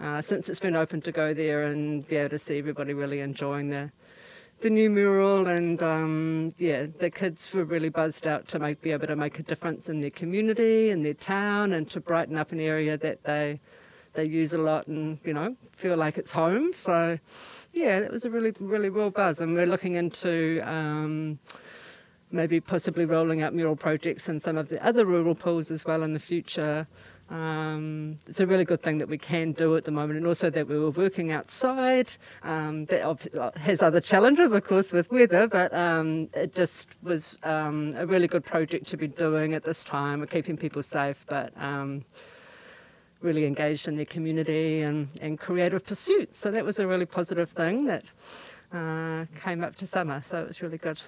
uh, 0.00 0.20
since 0.20 0.48
it's 0.48 0.60
been 0.60 0.76
open 0.76 1.00
to 1.02 1.12
go 1.12 1.32
there 1.32 1.64
and 1.64 2.06
be 2.08 2.16
able 2.16 2.30
to 2.30 2.38
see 2.38 2.58
everybody 2.58 2.92
really 2.94 3.20
enjoying 3.20 3.70
the 3.70 3.90
the 4.60 4.70
new 4.70 4.88
mural 4.90 5.48
and 5.48 5.82
um, 5.82 6.52
yeah, 6.56 6.86
the 7.00 7.10
kids 7.10 7.52
were 7.52 7.64
really 7.64 7.88
buzzed 7.88 8.28
out 8.28 8.46
to 8.46 8.60
make 8.60 8.80
be 8.80 8.92
able 8.92 9.08
to 9.08 9.16
make 9.16 9.40
a 9.40 9.42
difference 9.42 9.88
in 9.88 10.00
their 10.00 10.10
community 10.10 10.90
and 10.90 11.04
their 11.04 11.14
town 11.14 11.72
and 11.72 11.90
to 11.90 12.00
brighten 12.00 12.36
up 12.36 12.52
an 12.52 12.60
area 12.60 12.96
that 12.96 13.24
they 13.24 13.60
they 14.12 14.24
use 14.24 14.52
a 14.52 14.58
lot 14.58 14.86
and 14.86 15.18
you 15.24 15.34
know 15.34 15.56
feel 15.72 15.96
like 15.96 16.16
it's 16.16 16.30
home. 16.30 16.72
So 16.72 17.18
yeah, 17.72 17.98
it 17.98 18.12
was 18.12 18.24
a 18.24 18.30
really 18.30 18.52
really 18.60 18.88
real 18.88 19.10
buzz, 19.10 19.40
and 19.40 19.54
we're 19.54 19.66
looking 19.66 19.96
into. 19.96 20.60
Um, 20.64 21.38
Maybe 22.32 22.60
possibly 22.60 23.04
rolling 23.04 23.42
out 23.42 23.54
mural 23.54 23.76
projects 23.76 24.28
in 24.28 24.40
some 24.40 24.56
of 24.56 24.68
the 24.68 24.84
other 24.84 25.04
rural 25.04 25.34
pools 25.34 25.70
as 25.70 25.84
well 25.84 26.02
in 26.02 26.14
the 26.14 26.20
future. 26.20 26.86
Um, 27.30 28.18
it's 28.26 28.40
a 28.40 28.46
really 28.46 28.64
good 28.64 28.82
thing 28.82 28.98
that 28.98 29.08
we 29.08 29.16
can 29.16 29.52
do 29.52 29.76
at 29.76 29.84
the 29.84 29.90
moment, 29.90 30.18
and 30.18 30.26
also 30.26 30.50
that 30.50 30.68
we 30.68 30.78
were 30.78 30.90
working 30.90 31.32
outside. 31.32 32.12
Um, 32.42 32.86
that 32.86 33.02
uh, 33.36 33.50
has 33.56 33.80
other 33.80 34.00
challenges, 34.00 34.52
of 34.52 34.64
course, 34.64 34.92
with 34.92 35.10
weather, 35.10 35.46
but 35.46 35.72
um, 35.72 36.28
it 36.34 36.54
just 36.54 36.88
was 37.02 37.38
um, 37.42 37.94
a 37.96 38.06
really 38.06 38.28
good 38.28 38.44
project 38.44 38.86
to 38.88 38.96
be 38.96 39.08
doing 39.08 39.54
at 39.54 39.64
this 39.64 39.84
time. 39.84 40.26
Keeping 40.26 40.56
people 40.56 40.82
safe, 40.82 41.24
but 41.28 41.52
um, 41.56 42.04
really 43.22 43.46
engaged 43.46 43.88
in 43.88 43.96
their 43.96 44.04
community 44.04 44.82
and, 44.82 45.08
and 45.20 45.38
creative 45.38 45.86
pursuits. 45.86 46.38
So 46.38 46.50
that 46.50 46.64
was 46.64 46.78
a 46.78 46.86
really 46.86 47.06
positive 47.06 47.50
thing 47.50 47.86
that 47.86 48.04
uh, 48.72 49.26
came 49.40 49.62
up 49.64 49.76
to 49.76 49.86
summer. 49.86 50.20
So 50.22 50.38
it 50.38 50.48
was 50.48 50.60
really 50.60 50.78
good. 50.78 51.02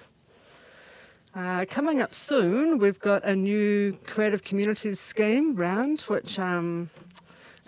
Uh, 1.35 1.65
coming 1.65 2.01
up 2.01 2.13
soon, 2.13 2.77
we've 2.77 2.99
got 3.01 3.21
a 3.25 3.35
new 3.35 3.91
creative 4.07 4.41
communities 4.41 5.01
scheme 5.01 5.53
round, 5.53 5.99
which 6.03 6.39
um, 6.39 6.89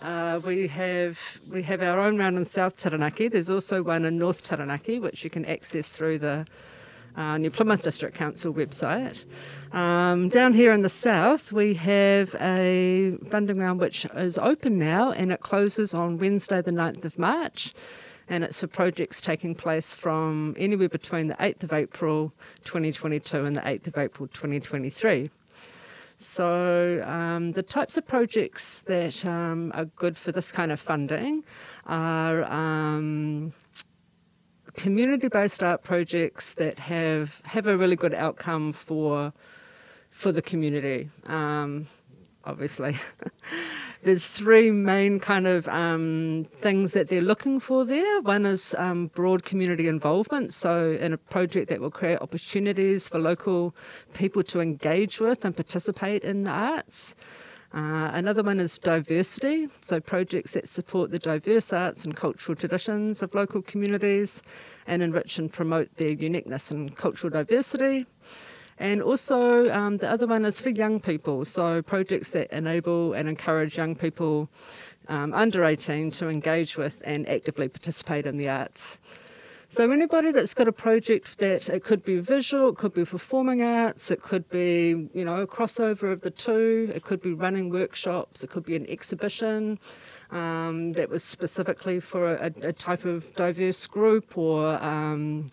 uh, 0.02 0.40
we 0.46 0.68
have 0.68 1.20
we 1.52 1.62
have 1.62 1.82
our 1.82 2.00
own 2.00 2.18
round 2.18 2.38
in 2.38 2.46
South 2.46 2.78
Taranaki. 2.78 3.28
There's 3.28 3.50
also 3.50 3.84
one 3.84 4.06
in 4.06 4.18
North 4.18 4.42
Taranaki, 4.42 5.02
which 5.02 5.22
you 5.26 5.30
can 5.30 5.44
access 5.44 5.90
through 5.90 6.20
the 6.20 6.46
uh, 7.18 7.38
New 7.38 7.52
Plymouth 7.52 7.82
District 7.82 8.16
Council 8.16 8.54
website. 8.54 9.26
Um, 9.74 10.30
down 10.30 10.54
here 10.54 10.72
in 10.72 10.82
the 10.82 10.88
south, 10.88 11.52
we 11.52 11.74
have 11.74 12.38
a 12.40 13.18
funding 13.30 13.58
round 13.58 13.82
which 13.82 14.06
is 14.16 14.38
open 14.38 14.80
now, 14.80 15.12
and 15.12 15.30
it 15.30 15.42
closes 15.42 15.94
on 15.94 16.20
Wednesday, 16.20 16.62
the 16.62 16.72
9th 16.72 17.04
of 17.04 17.20
March 17.20 17.74
and 18.30 18.44
it's 18.44 18.60
for 18.60 18.68
projects 18.68 19.22
taking 19.22 19.56
place 19.56 19.96
from 19.96 20.56
anywhere 20.58 20.90
between 20.90 21.28
the 21.28 21.36
8th 21.36 21.64
of 21.64 21.74
April 21.74 22.34
2022 22.66 23.46
and 23.46 23.56
the 23.56 23.62
8th 23.62 23.88
of 23.88 23.98
April 23.98 24.28
2023. 24.28 25.30
So, 26.20 27.04
um, 27.06 27.52
the 27.52 27.62
types 27.62 27.96
of 27.96 28.08
projects 28.08 28.80
that 28.88 29.24
um, 29.24 29.72
are 29.76 29.86
good 29.86 30.18
for 30.18 30.32
this 30.32 30.52
kind 30.52 30.72
of 30.72 30.80
funding 30.80 31.44
are 31.86 32.44
um, 32.46 33.54
community 34.74 35.28
based 35.28 35.62
art 35.62 35.84
projects 35.84 36.54
that 36.54 36.80
have, 36.80 37.40
have 37.44 37.68
a 37.68 37.78
really 37.78 37.96
good 37.96 38.16
outcome 38.16 38.74
for, 38.74 39.32
for 40.10 40.32
the 40.32 40.42
community, 40.42 41.10
um, 41.28 41.88
obviously. 42.46 42.98
there's 44.08 44.26
three 44.26 44.72
main 44.72 45.20
kind 45.20 45.46
of 45.46 45.68
um, 45.68 46.46
things 46.62 46.94
that 46.94 47.10
they're 47.10 47.22
looking 47.22 47.60
for 47.60 47.84
there. 47.84 48.22
One 48.22 48.46
is 48.46 48.74
um, 48.78 49.08
broad 49.08 49.44
community 49.44 49.90
involvement, 49.90 50.54
so 50.54 50.98
in 51.02 51.12
a 51.12 51.18
project 51.18 51.68
that 51.70 51.82
will 51.82 51.92
create 51.92 52.20
opportunities 52.22 53.10
for 53.10 53.20
local 53.20 53.76
people 54.14 54.44
to 54.44 54.62
engage 54.62 55.20
with 55.20 55.44
and 55.44 55.54
participate 55.54 56.24
in 56.24 56.44
the 56.44 56.52
arts. 56.52 57.16
Uh, 57.74 58.10
another 58.14 58.44
one 58.44 58.62
is 58.62 58.78
diversity, 58.78 59.68
so 59.82 60.00
projects 60.00 60.52
that 60.52 60.70
support 60.70 61.12
the 61.12 61.20
diverse 61.20 61.74
arts 61.74 62.06
and 62.06 62.16
cultural 62.16 62.56
traditions 62.56 63.22
of 63.22 63.36
local 63.36 63.62
communities 63.62 64.42
and 64.88 65.04
enrich 65.04 65.38
and 65.38 65.52
promote 65.52 65.94
their 65.98 66.12
uniqueness 66.12 66.72
and 66.72 66.96
cultural 66.96 67.30
diversity. 67.30 68.06
And 68.80 69.02
also, 69.02 69.72
um, 69.72 69.98
the 69.98 70.10
other 70.10 70.28
one 70.28 70.46
is 70.46 70.62
for 70.62 70.70
young 70.70 71.00
people. 71.00 71.46
So, 71.46 71.82
projects 71.82 72.30
that 72.32 72.52
enable 72.52 73.14
and 73.14 73.28
encourage 73.28 73.78
young 73.78 73.96
people 73.96 74.50
um, 75.08 75.34
under 75.34 75.66
18 75.66 76.12
to 76.12 76.30
engage 76.30 76.78
with 76.78 77.02
and 77.06 77.28
actively 77.28 77.70
participate 77.70 78.26
in 78.28 78.38
the 78.38 78.50
arts. 78.50 79.00
So, 79.70 79.92
anybody 79.92 80.32
that's 80.32 80.54
got 80.54 80.68
a 80.68 80.72
project 80.72 81.40
that 81.40 81.70
it 81.70 81.84
could 81.84 82.06
be 82.06 82.20
visual, 82.20 82.70
it 82.70 82.78
could 82.78 82.94
be 82.94 83.04
performing 83.04 83.64
arts, 83.64 84.12
it 84.12 84.22
could 84.22 84.48
be, 84.50 85.10
you 85.14 85.26
know, 85.26 85.38
a 85.38 85.48
crossover 85.48 86.12
of 86.12 86.22
the 86.22 86.32
two, 86.32 86.92
it 86.94 87.04
could 87.04 87.22
be 87.22 87.34
running 87.34 87.70
workshops, 87.70 88.44
it 88.44 88.50
could 88.50 88.64
be 88.64 88.76
an 88.76 88.88
exhibition. 88.88 89.80
Um, 90.30 90.92
that 90.94 91.10
was 91.10 91.24
specifically 91.24 92.02
for 92.02 92.36
a, 92.36 92.52
a, 92.62 92.74
type 92.74 93.06
of 93.06 93.34
diverse 93.36 93.88
group 93.88 94.38
or 94.38 94.74
um, 94.84 95.50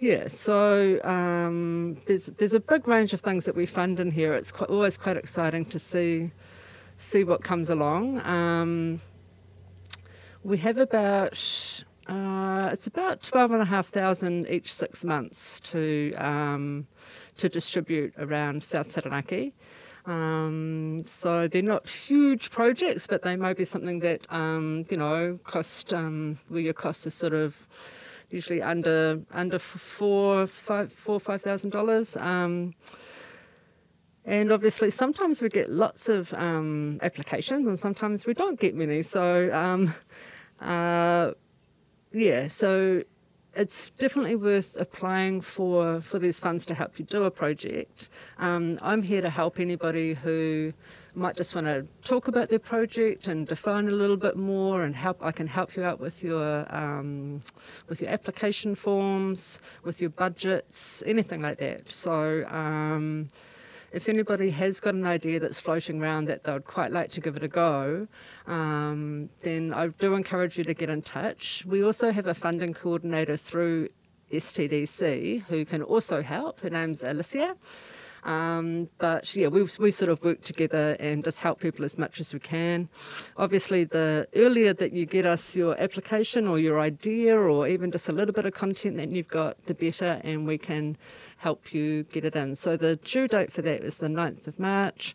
yeah, 0.00 0.28
so 0.28 1.00
um, 1.02 1.98
there's 2.06 2.26
there's 2.26 2.54
a 2.54 2.60
big 2.60 2.86
range 2.86 3.12
of 3.12 3.20
things 3.20 3.44
that 3.46 3.56
we 3.56 3.66
fund 3.66 3.98
in 3.98 4.10
here. 4.12 4.32
It's 4.34 4.52
quite, 4.52 4.70
always 4.70 4.96
quite 4.96 5.16
exciting 5.16 5.64
to 5.66 5.78
see 5.78 6.30
see 6.96 7.24
what 7.24 7.42
comes 7.42 7.68
along. 7.68 8.20
Um, 8.20 9.00
we 10.44 10.56
have 10.58 10.78
about 10.78 11.84
uh, 12.06 12.70
it's 12.72 12.86
about 12.86 13.22
twelve 13.24 13.50
and 13.50 13.60
a 13.60 13.64
half 13.64 13.88
thousand 13.88 14.48
each 14.48 14.72
six 14.72 15.04
months 15.04 15.58
to 15.60 16.14
um, 16.14 16.86
to 17.38 17.48
distribute 17.48 18.14
around 18.18 18.62
South 18.62 18.88
Taranaki. 18.94 19.52
Um, 20.06 21.02
so 21.04 21.48
they're 21.48 21.60
not 21.60 21.88
huge 21.88 22.50
projects, 22.50 23.06
but 23.06 23.22
they 23.22 23.36
may 23.36 23.52
be 23.52 23.64
something 23.64 23.98
that 23.98 24.32
um, 24.32 24.86
you 24.90 24.96
know 24.96 25.40
cost 25.42 25.92
um, 25.92 26.38
where 26.48 26.60
your 26.60 26.72
cost 26.72 27.04
is 27.04 27.14
sort 27.14 27.34
of 27.34 27.66
usually 28.30 28.62
under 28.62 29.20
under 29.32 29.58
four 29.58 30.46
five 30.46 30.92
four 30.92 31.20
five 31.20 31.42
thousand 31.42 31.70
dollars. 31.70 32.16
Um, 32.16 32.74
and 34.24 34.52
obviously, 34.52 34.90
sometimes 34.90 35.40
we 35.40 35.48
get 35.48 35.70
lots 35.70 36.08
of 36.08 36.34
um, 36.34 36.98
applications, 37.02 37.66
and 37.66 37.80
sometimes 37.80 38.26
we 38.26 38.34
don't 38.34 38.60
get 38.60 38.74
many. 38.74 39.02
So, 39.02 39.50
um, 39.54 39.94
uh, 40.60 41.32
yeah, 42.12 42.48
so 42.48 43.02
it's 43.54 43.90
definitely 43.90 44.36
worth 44.36 44.76
applying 44.78 45.40
for 45.40 46.02
for 46.02 46.18
these 46.18 46.38
funds 46.38 46.66
to 46.66 46.74
help 46.74 46.98
you 46.98 47.04
do 47.06 47.22
a 47.24 47.30
project. 47.30 48.10
Um, 48.38 48.78
I'm 48.82 49.02
here 49.02 49.22
to 49.22 49.30
help 49.30 49.58
anybody 49.58 50.12
who 50.14 50.74
might 51.14 51.36
just 51.36 51.54
want 51.54 51.66
to 51.66 51.86
talk 52.02 52.28
about 52.28 52.48
their 52.48 52.58
project 52.58 53.28
and 53.28 53.46
define 53.46 53.88
a 53.88 53.92
little 53.92 54.16
bit 54.16 54.36
more 54.36 54.84
and 54.84 54.94
help 54.94 55.22
I 55.22 55.32
can 55.32 55.46
help 55.46 55.76
you 55.76 55.84
out 55.84 56.00
with 56.00 56.22
your 56.22 56.66
um, 56.74 57.42
with 57.88 58.00
your 58.00 58.10
application 58.10 58.74
forms 58.74 59.60
with 59.84 60.00
your 60.00 60.10
budgets 60.10 61.02
anything 61.06 61.42
like 61.42 61.58
that 61.58 61.90
so 61.90 62.44
um, 62.48 63.28
if 63.90 64.08
anybody 64.08 64.50
has 64.50 64.80
got 64.80 64.94
an 64.94 65.06
idea 65.06 65.40
that's 65.40 65.60
floating 65.60 66.02
around 66.02 66.26
that 66.26 66.44
they 66.44 66.52
would 66.52 66.66
quite 66.66 66.92
like 66.92 67.10
to 67.12 67.20
give 67.22 67.36
it 67.36 67.42
a 67.42 67.48
go, 67.48 68.06
um, 68.46 69.30
then 69.40 69.72
I 69.72 69.88
do 69.88 70.14
encourage 70.14 70.58
you 70.58 70.64
to 70.64 70.74
get 70.74 70.90
in 70.90 71.00
touch. 71.00 71.64
We 71.66 71.82
also 71.82 72.12
have 72.12 72.26
a 72.26 72.34
funding 72.34 72.74
coordinator 72.74 73.38
through 73.38 73.88
STDC 74.30 75.44
who 75.44 75.64
can 75.64 75.82
also 75.82 76.22
help. 76.22 76.60
Her 76.60 76.70
name's 76.70 77.02
Alicia. 77.02 77.56
Um, 78.24 78.88
but 78.98 79.34
yeah, 79.34 79.48
we, 79.48 79.68
we 79.78 79.90
sort 79.90 80.10
of 80.10 80.22
work 80.22 80.42
together 80.42 80.96
and 81.00 81.24
just 81.24 81.40
help 81.40 81.60
people 81.60 81.84
as 81.84 81.96
much 81.96 82.20
as 82.20 82.32
we 82.32 82.40
can. 82.40 82.88
Obviously, 83.36 83.84
the 83.84 84.26
earlier 84.34 84.74
that 84.74 84.92
you 84.92 85.06
get 85.06 85.26
us 85.26 85.54
your 85.54 85.80
application 85.80 86.46
or 86.46 86.58
your 86.58 86.80
idea 86.80 87.36
or 87.36 87.68
even 87.68 87.90
just 87.90 88.08
a 88.08 88.12
little 88.12 88.34
bit 88.34 88.46
of 88.46 88.54
content 88.54 88.96
that 88.96 89.10
you've 89.10 89.28
got, 89.28 89.64
the 89.66 89.74
better, 89.74 90.20
and 90.24 90.46
we 90.46 90.58
can 90.58 90.96
help 91.38 91.72
you 91.72 92.02
get 92.04 92.24
it 92.24 92.34
in. 92.34 92.54
So 92.56 92.76
the 92.76 92.96
due 92.96 93.28
date 93.28 93.52
for 93.52 93.62
that 93.62 93.82
is 93.82 93.96
the 93.96 94.08
9th 94.08 94.46
of 94.46 94.58
March. 94.58 95.14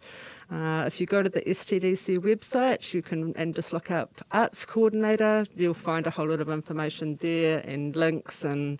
Uh, 0.51 0.83
if 0.85 0.99
you 1.01 1.07
go 1.07 1.23
to 1.23 1.29
the 1.29 1.41
STDC 1.41 2.17
website, 2.19 2.93
you 2.93 3.01
can 3.01 3.33
and 3.35 3.55
just 3.55 3.73
look 3.73 3.89
up 3.89 4.21
Arts 4.31 4.65
Coordinator. 4.65 5.45
You'll 5.55 5.73
find 5.73 6.05
a 6.05 6.11
whole 6.11 6.27
lot 6.27 6.41
of 6.41 6.49
information 6.49 7.17
there 7.21 7.59
and 7.59 7.95
links 7.95 8.43
and 8.43 8.79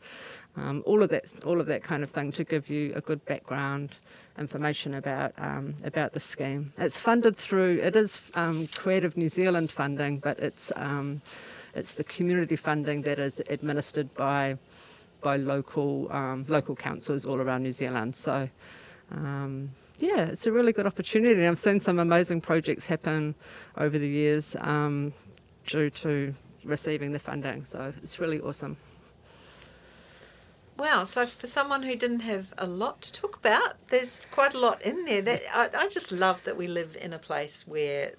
um, 0.56 0.84
all 0.86 1.02
of 1.02 1.10
that, 1.10 1.26
all 1.46 1.60
of 1.60 1.66
that 1.68 1.84
kind 1.84 2.04
of 2.04 2.12
thing 2.12 2.32
to 2.34 2.44
give 2.44 2.70
you 2.70 2.94
a 2.96 3.02
good 3.02 3.24
background 3.26 3.98
information 4.38 4.96
about 4.96 5.34
um, 5.38 5.76
about 5.84 6.14
the 6.14 6.20
scheme. 6.20 6.74
It's 6.78 6.98
funded 6.98 7.38
through 7.38 7.80
it 7.82 7.96
is 7.96 8.32
um, 8.36 8.68
Creative 8.68 9.16
New 9.18 9.30
Zealand 9.30 9.72
funding, 9.72 10.20
but 10.20 10.40
it's 10.40 10.72
um, 10.76 11.22
it's 11.74 11.94
the 11.94 12.04
community 12.04 12.56
funding 12.56 13.02
that 13.02 13.20
is 13.20 13.42
administered 13.50 14.14
by 14.14 14.58
by 15.22 15.38
local 15.38 16.12
um, 16.12 16.46
local 16.48 16.76
councils 16.76 17.26
all 17.26 17.42
around 17.42 17.64
New 17.64 17.74
Zealand. 17.74 18.16
So. 18.16 18.50
Um, 19.12 19.72
yeah, 20.00 20.26
it's 20.26 20.48
a 20.48 20.52
really 20.52 20.74
good 20.74 20.88
opportunity. 20.88 21.46
I've 21.46 21.60
seen 21.60 21.80
some 21.80 22.00
amazing 22.00 22.42
projects 22.42 22.88
happen 22.88 23.36
over 23.78 23.98
the 24.00 24.08
years 24.08 24.56
due 25.68 25.90
to 25.90 26.34
receiving 26.66 27.12
the 27.12 27.20
funding, 27.20 27.64
so 27.64 27.94
it's 28.04 28.20
really 28.20 28.40
awesome. 28.42 28.76
Wow, 30.78 31.04
so 31.04 31.26
for 31.26 31.48
someone 31.48 31.84
who 31.84 31.96
didn't 31.96 32.22
have 32.22 32.54
a 32.58 32.66
lot 32.66 33.02
to 33.04 33.14
talk 33.14 33.38
about, 33.38 33.76
there's 33.90 34.26
quite 34.26 34.54
a 34.54 34.60
lot 34.60 34.82
in 34.82 35.06
there. 35.06 35.22
That 35.22 35.42
I, 35.54 35.70
I 35.86 35.88
just 35.88 36.12
love 36.12 36.44
that 36.44 36.58
we 36.58 36.68
live 36.68 36.98
in 37.00 37.14
a 37.14 37.20
place 37.20 37.68
where, 37.68 38.14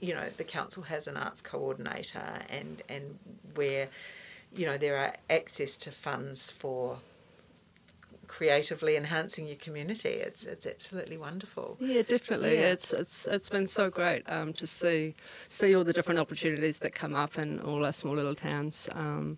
you 0.00 0.14
know, 0.14 0.28
the 0.36 0.44
council 0.44 0.84
has 0.84 1.06
an 1.06 1.16
arts 1.16 1.42
coordinator 1.42 2.42
and 2.48 2.82
and 2.88 3.18
where, 3.54 3.88
you 4.54 4.64
know, 4.64 4.78
there 4.78 4.96
are 4.96 5.14
access 5.28 5.76
to 5.76 5.92
funds 5.92 6.50
for 6.50 6.98
creatively 8.32 8.96
enhancing 8.96 9.46
your 9.46 9.56
community. 9.56 10.08
It's 10.08 10.44
it's 10.44 10.66
absolutely 10.66 11.18
wonderful. 11.18 11.76
Yeah, 11.78 12.00
definitely. 12.00 12.54
Yeah. 12.54 12.72
It's 12.72 12.94
it's 12.94 13.26
it's 13.26 13.50
been 13.50 13.66
so 13.66 13.90
great 13.90 14.22
um, 14.26 14.54
to 14.54 14.66
see 14.66 15.14
see 15.50 15.76
all 15.76 15.84
the 15.84 15.92
different 15.92 16.18
opportunities 16.18 16.78
that 16.78 16.94
come 16.94 17.14
up 17.14 17.38
in 17.38 17.60
all 17.60 17.84
our 17.84 17.92
small 17.92 18.14
little 18.14 18.34
towns. 18.34 18.88
Um, 18.94 19.36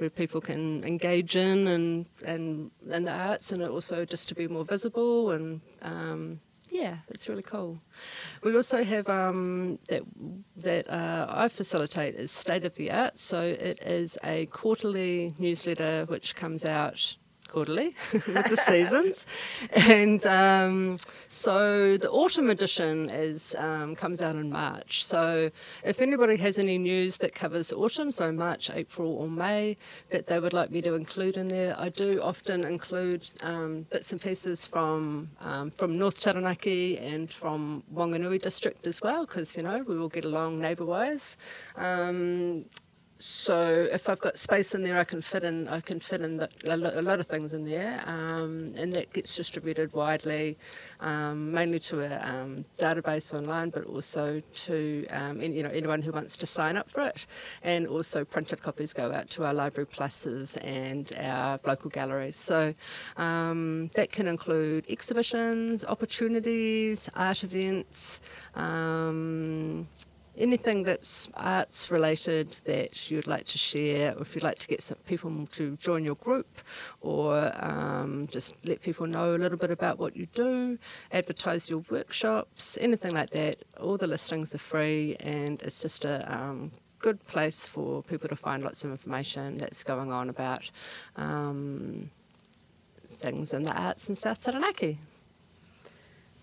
where 0.00 0.10
people 0.10 0.40
can 0.40 0.82
engage 0.84 1.36
in 1.36 1.68
and 1.68 2.06
and 2.24 2.70
and 2.90 3.06
the 3.06 3.12
arts, 3.12 3.52
and 3.52 3.62
also 3.62 4.04
just 4.04 4.28
to 4.28 4.34
be 4.34 4.48
more 4.48 4.64
visible 4.64 5.30
and 5.30 5.60
um, 5.82 6.40
yeah, 6.70 6.98
it's 7.08 7.28
really 7.28 7.42
cool. 7.42 7.80
We 8.42 8.54
also 8.54 8.84
have 8.84 9.08
um, 9.08 9.78
that 9.88 10.02
that 10.56 10.88
uh, 10.88 11.26
I 11.28 11.48
facilitate 11.48 12.14
is 12.14 12.30
State 12.30 12.64
of 12.64 12.74
the 12.76 12.90
Art. 12.90 13.18
So 13.18 13.42
it 13.42 13.80
is 13.82 14.16
a 14.24 14.46
quarterly 14.46 15.34
newsletter 15.38 16.04
which 16.06 16.36
comes 16.36 16.64
out 16.64 17.16
quarterly 17.50 17.94
with 18.12 18.24
the 18.24 18.56
seasons. 18.66 19.26
And 19.72 20.24
um, 20.26 20.98
so 21.28 21.96
the 21.96 22.10
autumn 22.10 22.50
edition 22.50 23.10
is 23.10 23.54
um, 23.58 23.94
comes 23.94 24.20
out 24.20 24.34
in 24.34 24.50
March. 24.50 25.04
So 25.04 25.50
if 25.84 26.00
anybody 26.00 26.36
has 26.36 26.58
any 26.58 26.78
news 26.78 27.16
that 27.18 27.34
covers 27.34 27.72
autumn, 27.72 28.12
so 28.12 28.32
March, 28.32 28.70
April, 28.70 29.12
or 29.16 29.28
May, 29.28 29.76
that 30.10 30.26
they 30.26 30.38
would 30.38 30.52
like 30.52 30.70
me 30.70 30.80
to 30.82 30.94
include 30.94 31.36
in 31.36 31.48
there, 31.48 31.74
I 31.78 31.88
do 31.88 32.20
often 32.22 32.64
include 32.64 33.28
um, 33.42 33.86
bits 33.90 34.12
and 34.12 34.20
pieces 34.20 34.64
from 34.64 35.30
um, 35.40 35.70
from 35.70 35.98
North 35.98 36.20
Taranaki 36.20 36.98
and 36.98 37.30
from 37.30 37.82
Wanganui 37.92 38.40
district 38.40 38.86
as 38.86 39.00
well, 39.00 39.26
because 39.26 39.56
you 39.56 39.62
know 39.62 39.84
we 39.86 39.98
all 39.98 40.08
get 40.08 40.24
along 40.24 40.60
neighbour-wise. 40.60 41.36
So 43.20 43.86
if 43.92 44.08
I've 44.08 44.18
got 44.18 44.38
space 44.38 44.74
in 44.74 44.82
there, 44.82 44.98
I 44.98 45.04
can 45.04 45.20
fit 45.20 45.44
in. 45.44 45.68
I 45.68 45.80
can 45.80 46.00
fit 46.00 46.22
in 46.22 46.38
the, 46.38 46.48
a, 46.64 46.76
lot 46.76 47.20
of 47.20 47.26
things 47.26 47.52
in 47.52 47.66
there, 47.66 48.02
um, 48.06 48.72
and 48.78 48.90
that 48.94 49.12
gets 49.12 49.36
distributed 49.36 49.92
widely, 49.92 50.56
um, 51.00 51.52
mainly 51.52 51.80
to 51.80 52.00
a 52.00 52.18
um, 52.26 52.64
database 52.78 53.34
online, 53.34 53.68
but 53.68 53.84
also 53.84 54.40
to 54.64 55.06
um, 55.10 55.42
any, 55.42 55.56
you 55.56 55.62
know 55.62 55.68
anyone 55.68 56.00
who 56.00 56.12
wants 56.12 56.34
to 56.38 56.46
sign 56.46 56.78
up 56.78 56.90
for 56.90 57.02
it, 57.02 57.26
and 57.62 57.86
also 57.86 58.24
printed 58.24 58.62
copies 58.62 58.94
go 58.94 59.12
out 59.12 59.28
to 59.30 59.44
our 59.44 59.52
library 59.52 59.86
pluses 59.86 60.56
and 60.64 61.12
our 61.18 61.60
local 61.66 61.90
galleries. 61.90 62.36
So 62.36 62.74
um, 63.18 63.90
that 63.96 64.12
can 64.12 64.28
include 64.28 64.86
exhibitions, 64.88 65.84
opportunities, 65.84 67.10
art 67.14 67.44
events. 67.44 68.22
Um, 68.54 69.88
anything 70.40 70.82
that's 70.82 71.28
arts 71.34 71.90
related 71.90 72.52
that 72.64 73.10
you'd 73.10 73.26
like 73.26 73.46
to 73.48 73.58
share, 73.58 74.14
or 74.16 74.22
if 74.22 74.34
you'd 74.34 74.44
like 74.44 74.58
to 74.58 74.68
get 74.68 74.82
some 74.82 74.98
people 75.06 75.46
to 75.52 75.76
join 75.76 76.04
your 76.04 76.16
group, 76.16 76.60
or 77.00 77.52
um, 77.62 78.28
just 78.30 78.54
let 78.64 78.80
people 78.80 79.06
know 79.06 79.34
a 79.34 79.38
little 79.38 79.58
bit 79.58 79.70
about 79.70 79.98
what 79.98 80.16
you 80.16 80.26
do, 80.26 80.78
advertise 81.12 81.68
your 81.70 81.84
workshops, 81.90 82.78
anything 82.80 83.12
like 83.14 83.30
that, 83.30 83.56
all 83.80 83.96
the 83.96 84.06
listings 84.06 84.54
are 84.54 84.58
free, 84.58 85.16
and 85.20 85.62
it's 85.62 85.80
just 85.80 86.04
a 86.04 86.16
um, 86.34 86.72
good 86.98 87.24
place 87.26 87.66
for 87.66 88.02
people 88.02 88.28
to 88.28 88.36
find 88.36 88.62
lots 88.62 88.84
of 88.84 88.90
information 88.90 89.58
that's 89.58 89.82
going 89.82 90.12
on 90.12 90.28
about 90.28 90.70
um, 91.16 92.10
things 93.08 93.52
in 93.52 93.62
the 93.64 93.72
arts 93.72 94.08
in 94.08 94.16
South 94.16 94.42
Taranaki. 94.42 94.98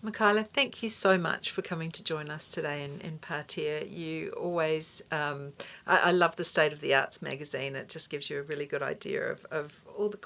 Michaela, 0.02 0.44
thank 0.44 0.84
you 0.84 0.90
so 0.90 1.18
much 1.18 1.52
for 1.52 1.62
coming 1.62 1.92
to 1.92 2.04
join 2.04 2.30
us 2.30 2.48
today 2.48 2.84
in, 2.84 3.02
in 3.02 3.18
Patea. 3.20 3.92
You 3.92 4.32
always, 4.32 5.02
um, 5.12 5.54
I, 5.86 5.98
I, 5.98 6.12
love 6.12 6.36
the 6.36 6.44
State 6.44 6.72
of 6.72 6.82
the 6.82 6.94
Arts 6.94 7.22
magazine. 7.22 7.76
It 7.76 7.90
just 7.90 8.10
gives 8.10 8.30
you 8.30 8.40
a 8.40 8.44
really 8.44 8.66
good 8.66 8.84
idea 8.84 9.32
of, 9.32 9.46
of 9.46 9.82
all 9.98 10.10
the 10.10 10.20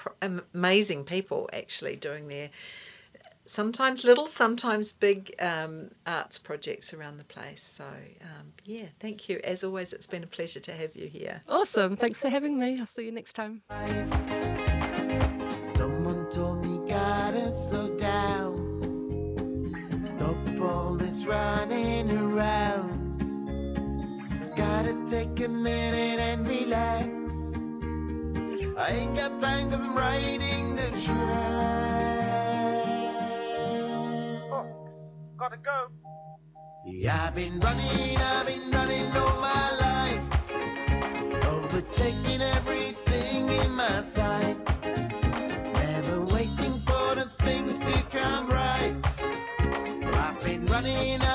amazing 0.52 1.04
people 1.04 1.48
actually 1.52 1.96
doing 1.96 2.28
their 2.28 2.50
sometimes 3.46 4.04
little, 4.04 4.26
sometimes 4.26 4.92
big 4.92 5.34
um, 5.38 5.90
arts 6.06 6.38
projects 6.38 6.92
around 6.94 7.18
the 7.18 7.24
place. 7.24 7.62
So, 7.62 7.84
um, 7.84 8.52
yeah, 8.64 8.86
thank 9.00 9.28
you. 9.28 9.40
As 9.42 9.64
always, 9.64 9.92
it's 9.92 10.06
been 10.06 10.22
a 10.22 10.28
pleasure 10.28 10.60
to 10.60 10.72
have 10.72 10.94
you 10.94 11.08
here. 11.08 11.40
Awesome. 11.48 11.96
Thanks 11.96 12.20
for 12.20 12.28
having 12.28 12.58
me. 12.58 12.78
I'll 12.78 12.86
see 12.86 13.04
you 13.04 13.12
next 13.12 13.34
time. 13.34 13.62
Someone 13.70 14.71
take 25.12 25.40
a 25.44 25.48
minute 25.48 26.18
and 26.20 26.48
relax. 26.48 27.06
I 28.78 28.92
ain't 28.98 29.14
got 29.14 29.38
time 29.42 29.70
cause 29.70 29.82
I'm 29.82 29.94
riding 29.94 30.74
the 30.74 30.88
tracks. 31.04 31.34
Gotta 35.36 35.58
go. 35.58 35.88
Yeah, 36.86 37.26
I've 37.26 37.34
been 37.34 37.60
running, 37.60 38.16
I've 38.16 38.46
been 38.46 38.70
running 38.70 39.14
all 39.14 39.36
my 39.36 39.66
life. 39.84 40.24
Overtaking 41.44 42.40
everything 42.56 43.50
in 43.50 43.70
my 43.72 44.00
sight. 44.00 44.56
Never 45.74 46.22
waiting 46.22 46.76
for 46.88 47.14
the 47.20 47.28
things 47.44 47.78
to 47.80 48.02
come 48.16 48.48
right. 48.48 48.96
I've 50.24 50.40
been 50.42 50.64
running, 50.66 51.20
I've 51.20 51.22
been 51.22 51.22
running 51.22 51.31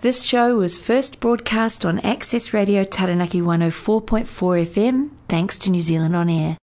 This 0.00 0.22
show 0.22 0.56
was 0.56 0.78
first 0.78 1.18
broadcast 1.18 1.84
on 1.84 1.98
Access 2.00 2.54
Radio 2.54 2.84
Taranaki 2.84 3.40
104.4 3.40 4.24
FM, 4.64 5.10
thanks 5.28 5.58
to 5.58 5.70
New 5.70 5.80
Zealand 5.80 6.14
On 6.14 6.30
Air. 6.30 6.54